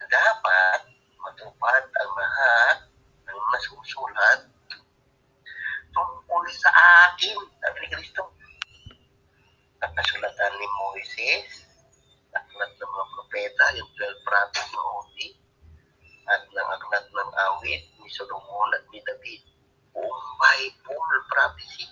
Dapat 0.00 0.80
matupad 1.20 1.84
ang 1.84 2.12
lahat 2.16 2.78
ng 3.28 3.40
nasusulat 3.52 4.55
tungkol 6.46 6.62
sa 6.62 6.70
akin, 7.10 7.34
sabi 7.58 7.76
ni 7.82 7.88
Kristo. 7.90 8.22
Nakasulatan 9.82 10.52
ni 10.54 10.66
Moises, 10.78 11.66
aklat 12.30 12.70
ng 12.70 12.86
mga 12.86 13.06
propeta, 13.18 13.64
yung 13.74 13.90
12 13.90 14.22
prophets 14.22 14.70
ng 14.70 14.86
Odi, 14.94 15.28
at 16.30 16.46
ng 16.46 16.68
aklat 16.70 17.02
ng 17.10 17.30
awit 17.50 17.82
ni 17.98 18.08
Solomon 18.14 18.78
at 18.78 18.86
ni 18.94 19.02
David. 19.02 19.42
Buong 19.90 20.26
Bible 20.38 21.18
prophecy 21.34 21.90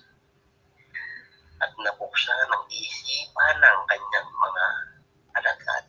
at 1.59 1.75
nabuksan 1.75 2.47
ang 2.47 2.64
isipan 2.71 3.59
ng 3.59 3.81
kanyang 3.90 4.31
mga 4.38 4.67
alagad. 5.35 5.85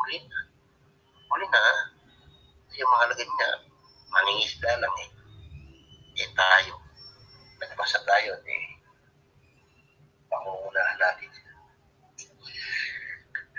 Huli 0.00 0.16
na. 0.16 0.38
Huli 1.28 1.44
na. 1.44 1.62
Kasi 2.72 2.80
yung 2.80 2.88
mga 2.88 3.04
alagad 3.04 3.28
niya, 3.28 3.50
mangingisda 4.08 4.72
lang 4.80 4.94
eh. 5.04 5.10
Eh 6.24 6.30
tayo. 6.32 6.80
Nagbasa 7.60 8.00
tayo 8.08 8.32
eh. 8.48 8.64
Pangungunahan 10.32 10.96
natin 10.96 11.28
siya. 11.28 11.52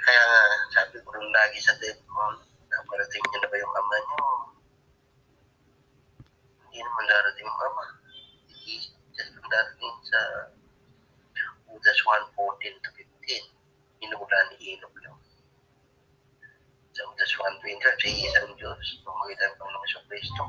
Kaya 0.02 0.22
nga, 0.26 0.42
sabi 0.74 0.98
ko 1.06 1.14
rin 1.14 1.30
lagi 1.30 1.62
sa 1.62 1.78
Deadmon, 1.78 2.42
naparating 2.66 3.22
niyo 3.22 3.38
na 3.38 3.50
ba 3.54 3.62
yung 3.62 3.76
ama 3.78 3.98
niyo? 4.02 4.26
Hindi 6.66 6.80
naman 6.82 7.06
darating 7.06 7.46
yung 7.46 7.62
ama. 7.62 7.86
Hindi 8.50 8.76
just 9.14 9.38
darating 9.38 9.98
sa 10.10 10.20
Judas 11.70 12.00
1.14 12.02 12.82
to 12.82 12.90
15. 12.98 14.02
Inula 14.02 14.38
ni 14.50 14.74
Enoch 14.74 14.98
yun. 14.98 15.20
Sa 16.98 17.06
Judas 17.06 17.32
1.20, 17.38 17.78
sa 17.78 18.10
isang 18.10 18.58
Diyos, 18.58 18.86
tumagitan 19.06 19.54
pang 19.62 19.70
ng 19.70 19.86
isang 19.86 20.06
Kristo. 20.10 20.44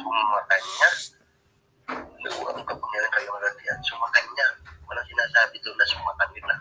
Sumakan 0.00 0.62
niya. 0.64 0.90
Naguang 2.24 2.64
kapangyarihan 2.64 3.12
kayo 3.12 3.28
ng 3.36 3.44
latihan. 3.44 3.80
Sumakan 3.84 4.24
niya. 4.32 4.48
Walang 4.88 5.08
sinasabi 5.08 5.56
doon 5.60 5.76
na 5.76 5.92
sumakan 5.92 6.30
nila. 6.32 6.54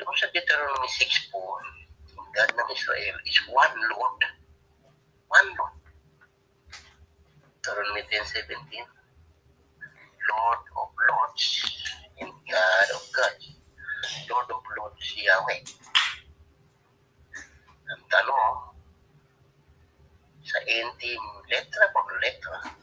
Doon 0.00 0.16
sa 0.16 0.26
Deuteronomy 0.32 0.88
6.4, 0.88 2.16
ang 2.16 2.28
God 2.32 2.50
ng 2.56 2.68
Israel 2.72 3.16
is 3.28 3.38
one 3.52 3.76
Lord. 3.92 4.20
One 5.28 5.48
Lord. 5.60 5.76
Deuteronomy 7.72 8.04
10.17, 8.12 8.84
Lord 10.28 10.62
of 10.76 10.88
Lords 11.08 11.46
and 12.20 12.28
God 12.44 12.88
of 12.92 13.02
Gods. 13.16 13.48
Lord 14.28 14.44
of 14.52 14.60
Lords 14.76 15.08
Yahweh. 15.16 15.64
Ang 17.88 18.02
tanong, 18.12 18.76
sa 20.44 20.58
ending 20.68 21.24
letra 21.48 21.88
por 21.96 22.12
letra, 22.20 22.76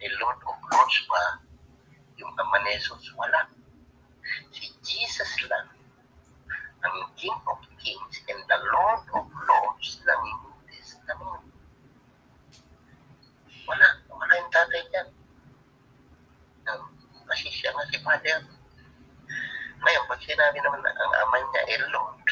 ni 0.00 0.08
Lord 0.16 0.40
of 0.48 0.56
Lords 0.72 0.98
ba 1.04 1.44
yung 2.16 2.32
ama 2.40 2.64
Jesus? 2.64 3.04
Wala. 3.20 3.44
Si 4.56 4.72
Jesus 4.80 5.32
lang 5.52 5.68
ang 6.80 6.96
King 7.20 7.36
of 7.44 7.60
Kings 7.76 8.24
and 8.32 8.40
the 8.48 8.58
Lord 8.72 9.04
of 9.20 9.28
Lords 9.28 10.00
ng 10.00 10.22
New 10.24 10.56
Testament. 10.72 11.44
Wala. 13.68 13.88
Wala 14.24 14.40
yung 14.40 14.52
tatay 14.52 14.82
dyan. 14.88 15.08
Um, 16.64 16.88
kasi 17.28 17.48
siya 17.52 17.76
nga 17.76 17.84
si 17.92 17.93
Father. 18.04 18.38
Ngayon, 19.80 20.04
pag 20.08 20.20
sinabi 20.20 20.58
naman 20.60 20.80
na 20.84 20.92
ang 20.92 21.12
ama 21.24 21.36
niya 21.40 21.62
ay 21.64 21.76
Lord, 21.88 22.24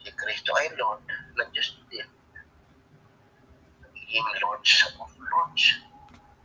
si 0.00 0.08
Kristo 0.16 0.50
ay 0.56 0.72
Lord, 0.80 1.04
na 1.36 1.44
Diyos 1.52 1.76
din. 1.92 2.08
Magiging 3.84 4.28
Lords 4.40 4.72
of 4.96 5.12
Lords. 5.20 5.64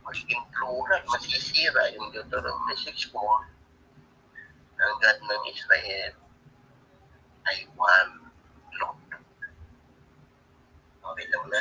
Magiging 0.04 0.44
plural, 0.52 1.02
masisira 1.08 1.92
yung 1.96 2.12
Deuteronomy 2.12 2.76
6.4 2.76 3.60
ang 4.80 4.96
God 4.96 5.18
ng 5.20 5.42
Israel 5.52 6.12
ay 7.44 7.58
one 7.76 8.12
Lord. 8.80 9.08
Okay 11.04 11.26
lang 11.28 11.44
na. 11.52 11.60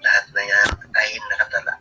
Lahat 0.00 0.26
na 0.32 0.42
yan 0.48 0.70
ay 0.96 1.08
nakatala. 1.28 1.74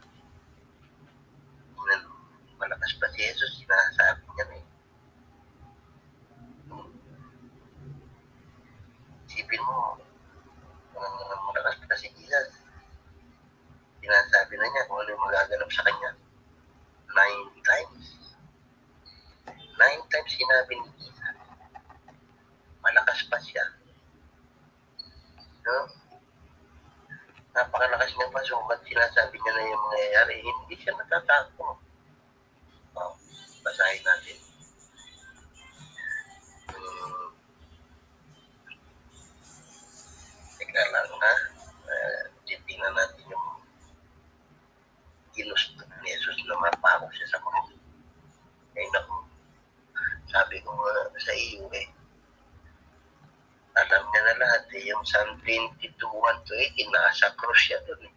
Yung 54.89 55.05
Psalm 55.05 55.37
22, 55.45 55.85
1 55.93 56.47
to 56.49 56.53
8, 56.57 56.89
nasa 56.89 57.29
cross 57.37 57.61
siya 57.61 57.77
doon 57.85 58.09
eh. 58.09 58.13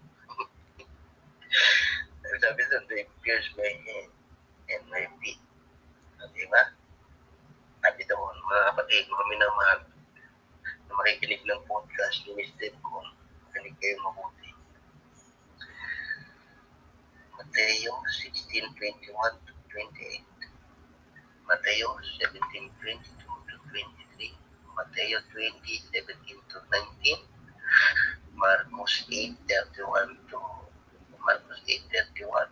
sabi 2.43 2.65
doon, 2.73 2.85
they 2.89 3.05
pierce 3.21 3.45
my 3.61 3.69
head 3.69 4.09
and 4.73 4.83
my 4.89 5.05
feet. 5.21 5.37
Di 6.33 6.49
ba? 6.49 6.73
Sabi 7.85 8.03
doon, 8.09 8.35
mga 8.35 8.63
kapatid, 8.73 9.05
mga 9.05 9.25
minamahal, 9.29 9.81
na 10.89 10.93
makikinig 10.97 11.43
ng 11.45 11.63
podcast 11.69 12.25
ni 12.25 12.49
Deb 12.57 12.75
ko, 12.81 13.05
makinig 13.49 13.77
kayo 13.79 13.97
mabuti. 14.01 14.51
Mateo 17.37 17.93
16:21 18.07 19.45
to 19.45 19.53
28. 19.71 20.25
Mateo 21.49 21.89
17:22 22.17 23.03
to 23.21 23.55
23. 23.71 24.02
Mateo 24.77 25.19
20:17 25.33 26.41
to 26.49 26.59
19. 26.69 27.29
Marcos 28.35 28.95
8:31 29.09 30.17
to 30.29 30.39
Marcos 31.21 31.61
8:31. 31.69 32.49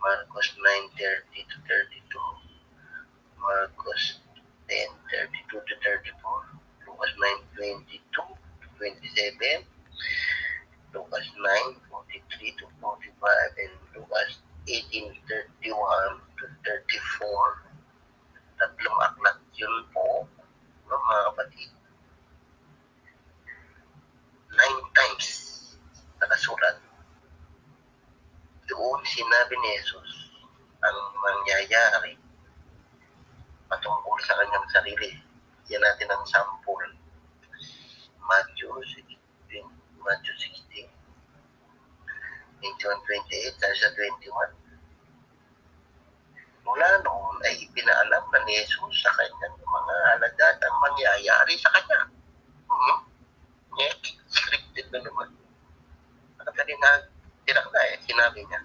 Marcos 0.00 0.48
9:30 0.56 1.44
to 1.48 1.56
32. 1.68 2.44
Marcos 3.38 4.20
10:32 4.68 5.60
to 5.68 5.74
34. 5.84 6.54
Lucas 6.86 7.12
9:22 7.58 8.00
to 8.14 8.22
27. 8.78 9.66
Lucas 10.92 11.26
9:43 11.36 12.56
to 12.56 12.66
45 12.80 13.52
and 13.58 13.74
Lucas 13.94 14.40
18:31 14.66 16.20
to 16.38 16.44
34. 16.64 17.62
Tatlong 18.56 18.98
aklat 19.04 19.38
yun 19.52 19.74
po, 19.92 20.24
no, 20.88 20.94
mga 20.96 21.22
kapatid. 21.28 21.70
Nine 24.54 24.82
times 24.94 25.28
nakasulat. 26.22 26.80
Doon 28.64 29.00
sinabi 29.04 29.54
ni 29.60 29.70
Jesus 29.82 30.10
ang 30.80 30.98
mangyayari 31.20 32.16
patungkol 33.68 34.16
sa 34.22 34.38
kanyang 34.38 34.68
sarili. 34.70 35.10
Yan 35.72 35.82
natin 35.82 36.08
ang 36.12 36.24
sample. 36.28 36.88
Matthew 38.24 38.72
16, 39.50 39.60
Matthew 40.00 40.34
16, 40.64 40.88
21, 42.64 42.96
28, 43.04 43.60
tayo 43.60 43.76
sa 43.76 43.88
21. 43.92 44.64
Mula 46.64 46.88
noon 47.04 47.36
ay 47.44 47.60
ipinaalam 47.60 48.24
na 48.32 48.40
ni 48.48 48.56
Jesus 48.64 49.04
sa 49.04 49.12
kanyang 49.12 49.56
mga 49.60 49.94
alagad 50.16 50.56
ang 50.64 50.76
mangyayari 50.80 51.54
sa 51.60 51.68
kanya. 51.76 52.08
Hmm? 52.64 52.98
Yeah, 53.76 53.92
scripted 54.32 54.88
na 54.88 55.04
naman. 55.04 55.28
Nakatali 56.40 56.74
na, 56.80 57.04
tirak 57.44 57.68
na 57.68 57.80
eh, 57.92 58.00
sinabi 58.08 58.40
niya. 58.48 58.60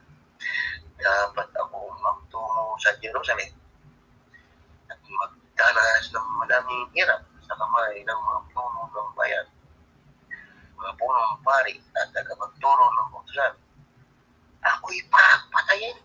Dapat 0.99 1.51
ako 1.59 1.91
magtungo 1.99 2.79
sa 2.79 2.95
Jerusalem 3.03 3.51
at 4.87 4.99
magdanas 5.03 6.05
ng 6.15 6.27
madaming 6.39 6.87
hirap 6.95 7.21
sa 7.45 7.53
kamay 7.57 8.01
ng 8.01 8.19
mga 8.19 8.39
puno 8.53 8.81
ng 8.89 9.11
bayan, 9.17 9.47
mga 10.99 11.23
punong 11.23 11.43
pari 11.47 11.75
at 11.95 12.11
tagapagturo 12.11 12.85
ng 12.91 13.09
utusan. 13.15 13.53
Ako'y 14.67 14.99
papatayin. 15.07 15.95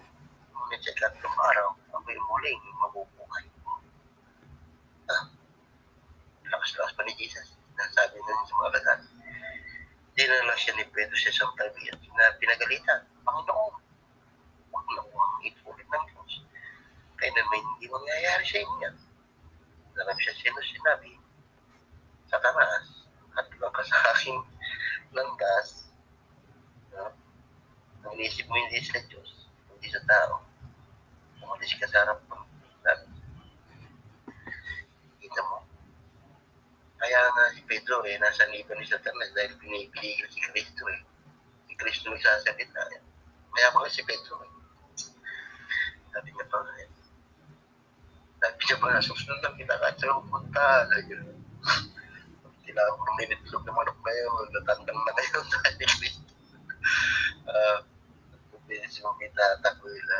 Ngunit 0.54 0.80
sa 0.86 0.92
tatlong 1.02 1.34
araw, 1.34 1.68
ako'y 1.98 2.18
muling 2.30 2.62
mabubuhay. 2.78 3.44
Ah, 5.10 5.26
lakas-lakas 6.46 6.94
pa 6.94 7.02
ni 7.02 7.12
Jesus. 7.18 7.58
Nasabi 7.74 8.22
na 8.22 8.46
sa 8.46 8.54
mga 8.54 8.70
lagat. 8.78 9.00
Di 10.14 10.22
na 10.30 10.46
lang 10.46 10.58
siya 10.62 10.78
ni 10.78 10.86
Pedro 10.94 11.18
sa 11.18 11.30
isang 11.34 11.52
tabi 11.58 11.90
at 11.90 11.98
na 11.98 12.38
pinagalitan. 12.38 13.02
Panginoon, 13.26 13.74
huwag 14.70 14.86
na 14.94 15.02
huwag 15.10 15.42
itulit 15.42 15.88
ng 15.90 16.04
Diyos. 16.06 16.32
Kaya 17.18 17.34
naman 17.34 17.66
hindi 17.66 17.90
mangyayari 17.90 18.44
sa 18.46 18.62
inyo. 18.62 18.90
Alam 19.94 20.16
siya 20.22 20.34
sino 20.38 20.58
sinabi. 20.62 21.18
Sa 22.30 22.38
taas, 22.38 23.04
at 23.34 23.46
lang 23.58 23.74
ka 23.74 23.82
sa 23.82 23.98
aking 24.14 24.38
landas. 25.14 25.88
No? 26.90 27.14
Ang 28.04 28.12
inisip 28.20 28.44
mo 28.50 28.58
hindi 28.58 28.82
sa 28.84 29.00
Diyos, 29.06 29.48
hindi 29.70 29.88
sa 29.88 30.02
tao. 30.04 30.44
Umalis 31.40 31.72
ka 31.78 31.86
sa 31.88 32.04
harap. 32.04 32.20
Sabi. 32.84 33.06
Kita 35.22 35.40
mo. 35.48 35.64
Kaya 37.00 37.20
nga 37.32 37.44
si 37.56 37.60
Pedro 37.64 38.04
eh, 38.04 38.16
nasa 38.20 38.48
liban 38.48 38.80
ni 38.80 38.86
Satanas 38.88 39.32
dahil 39.32 39.56
pinipigil 39.56 40.26
si 40.28 40.40
Kristo 40.40 40.84
eh. 40.88 41.00
Si 41.68 41.72
Kristo 41.76 42.12
nagsasalita 42.12 42.82
eh. 42.96 43.00
Kaya 43.54 43.72
mga 43.72 43.92
si 43.92 44.02
Pedro 44.04 44.40
eh. 44.44 44.52
Sabi 46.12 46.28
niya 46.30 46.46
pa 46.48 46.58
eh. 46.80 46.88
Sabi 48.40 48.60
niya 48.60 48.76
pa, 48.76 49.00
susunod 49.00 49.40
lang 49.40 49.56
kita 49.56 49.74
kahit 49.80 49.96
saan 49.96 50.20
pumunta. 50.24 50.84
Sila 50.88 51.24
ako 51.24 51.43
ng 52.82 53.16
minitlog 53.22 53.62
ng 53.62 53.76
manok 53.76 53.98
na 54.02 54.12
yun. 54.18 54.46
Natandang 54.50 54.98
na 54.98 55.12
ngayon 55.14 55.44
dahil 55.46 55.74
ni 55.78 55.86
Kristo. 55.86 56.30
Ah, 57.46 57.78
pwede 58.66 58.86
si 58.90 58.98
Mamita 59.00 59.62
Takwila. 59.62 60.18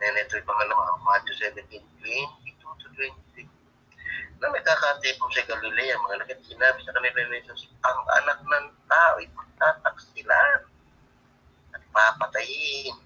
Then 0.00 0.16
ito 0.16 0.40
yung 0.40 0.48
pangalawa, 0.48 0.96
Matthew 1.04 1.36
17, 1.52 1.76
22 2.00 2.56
to 2.64 2.88
23. 2.96 3.44
Na 4.40 4.48
nagkakatipon 4.48 5.28
sa 5.36 5.44
Galilea, 5.44 6.00
mga 6.00 6.24
lagat 6.24 6.40
sinabi 6.48 6.80
sa 6.80 6.96
kanila 6.96 7.20
ni 7.28 7.44
Jesus, 7.44 7.68
ang 7.84 8.00
anak 8.16 8.40
ng 8.40 8.66
tao 8.88 9.20
ay 9.20 9.28
magtataksilan 9.36 10.60
at 11.76 11.82
papatayin. 11.92 12.96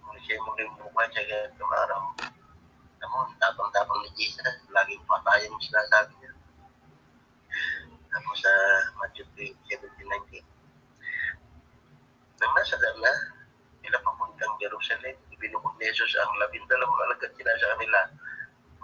Kung 0.00 0.18
siya 0.24 0.40
muling 0.40 0.72
buhay 0.80 1.08
sa 1.12 1.20
ganitong 1.20 1.74
araw, 1.86 2.02
Namun, 2.98 3.30
tapang-tapang 3.38 4.00
ni 4.02 4.10
Jesus, 4.18 4.58
laging 4.74 5.04
patayin 5.06 5.52
mo 5.54 5.60
sinasabi 5.62 6.17
niya. 8.18 8.26
Tapos 8.26 8.38
sa 8.42 8.52
Matthew 8.98 9.26
17, 9.36 9.78
19. 10.02 10.42
Nang 12.38 12.52
nasa 12.54 12.76
na, 12.78 13.12
nila 13.82 13.98
papuntang 14.02 14.54
Jerusalem, 14.62 15.16
ibinukod 15.34 15.74
ni 15.78 15.90
Jesus 15.90 16.14
ang 16.18 16.30
labindalawang 16.38 17.02
alagad 17.06 17.30
sila 17.34 17.50
sa 17.58 17.74
kanila. 17.74 17.98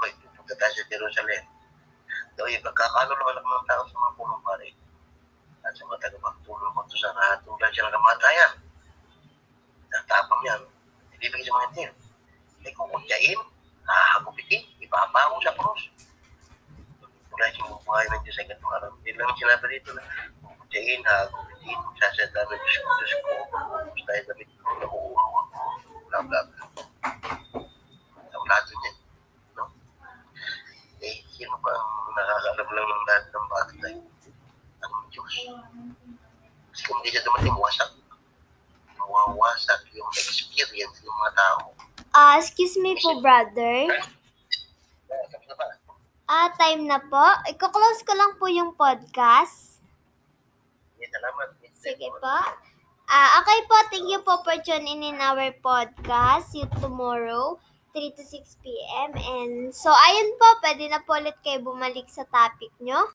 Hoy, 0.02 0.10
pupunta 0.18 0.54
tayo 0.58 0.72
sa 0.74 0.90
Jerusalem. 0.90 1.42
Daw 2.34 2.46
yung 2.50 2.66
pagkakalulungan 2.66 3.36
ng 3.38 3.46
mga 3.46 3.62
tao 3.70 3.82
sa 3.86 3.94
mga 3.94 4.12
punong 4.18 4.42
pare. 4.42 4.68
At 5.62 5.72
sa 5.78 5.86
mga 5.86 6.02
tagapagtulong 6.10 6.74
ko 6.74 6.82
sa 6.98 7.14
kahatulan 7.14 7.70
siya 7.70 7.86
ng 7.86 7.94
kamatayan. 7.94 8.52
Tatapang 9.94 10.42
yan. 10.42 10.62
Hindi 11.14 11.30
bigay 11.30 11.46
sa 11.46 11.54
mga 11.54 11.66
hindi. 11.70 11.84
May 12.66 12.74
kukutyain, 12.74 13.38
hahagupitin, 13.86 14.62
ipapahaw 14.82 15.38
sa 15.46 15.54
krus. 15.54 15.93
Wala 17.34 17.50
siyang 17.50 17.82
buhay 17.82 18.06
ng 18.06 18.22
Diyos 18.22 18.36
sa 18.38 18.46
ganitong 18.46 18.74
araw. 18.78 18.90
Hindi 18.94 19.10
lang 19.18 19.34
sinabi 19.34 19.66
dito 19.74 19.90
na 19.90 20.02
kukutyain, 20.38 21.02
hahagupitin, 21.02 21.78
sasada 21.98 22.40
ng 22.46 22.62
Diyos 22.62 23.12
ko, 23.18 23.32
kung 23.50 24.06
tayo 24.06 24.22
damit 24.30 24.48
ko, 24.54 24.70
nakuuhaw 24.78 25.30
ako, 25.42 25.60
bla 26.06 26.18
bla 26.22 26.40
bla. 26.46 26.62
Ang 28.30 28.44
lahat 28.46 28.64
yun. 28.70 28.94
No? 29.58 29.66
Eh, 31.02 31.26
sino 31.34 31.58
ba 31.58 31.74
ang 31.74 32.14
nakakaalam 32.14 32.68
lang 32.70 32.86
ng 32.86 33.02
lahat 33.02 33.24
ng 33.26 33.46
bagay? 33.50 33.94
Ang 34.78 34.94
Diyos. 35.10 35.34
Kasi 36.70 36.82
kung 36.86 37.02
hindi 37.02 37.10
siya 37.10 37.26
dumating, 37.26 37.58
wasak. 37.58 37.90
Mawawasak 38.94 39.82
yung 39.90 40.06
experience 40.14 41.02
ng 41.02 41.10
mga 41.10 41.34
tao. 41.34 41.74
Ah, 42.14 42.38
excuse 42.38 42.78
me 42.78 42.94
po, 43.02 43.18
brother. 43.18 43.90
Tapos 45.10 45.46
na 45.50 45.54
ba? 45.58 45.66
Ah, 46.24 46.48
time 46.56 46.88
na 46.88 46.96
po. 47.04 47.24
Iko-close 47.52 48.00
ko 48.00 48.12
lang 48.16 48.32
po 48.40 48.48
yung 48.48 48.72
podcast. 48.72 49.82
Sige, 50.96 51.06
salamat. 51.12 51.48
Sige 51.76 52.08
po. 52.16 52.36
Ah, 53.04 53.28
okay 53.44 53.58
po. 53.68 53.76
Thank 53.92 54.08
you 54.08 54.20
po 54.24 54.40
for 54.40 54.56
tuning 54.64 55.04
in 55.04 55.20
our 55.20 55.52
podcast. 55.60 56.48
See 56.54 56.64
you 56.64 56.70
tomorrow, 56.80 57.60
3 57.92 58.16
to 58.16 58.24
6 58.24 58.64
p.m. 58.64 59.10
And 59.12 59.68
so, 59.74 59.92
ayun 59.92 60.30
po. 60.40 60.48
Pwede 60.64 60.88
na 60.88 61.04
po 61.04 61.18
ulit 61.18 61.36
kayo 61.44 61.60
bumalik 61.60 62.08
sa 62.08 62.24
topic 62.24 62.72
nyo. 62.80 63.02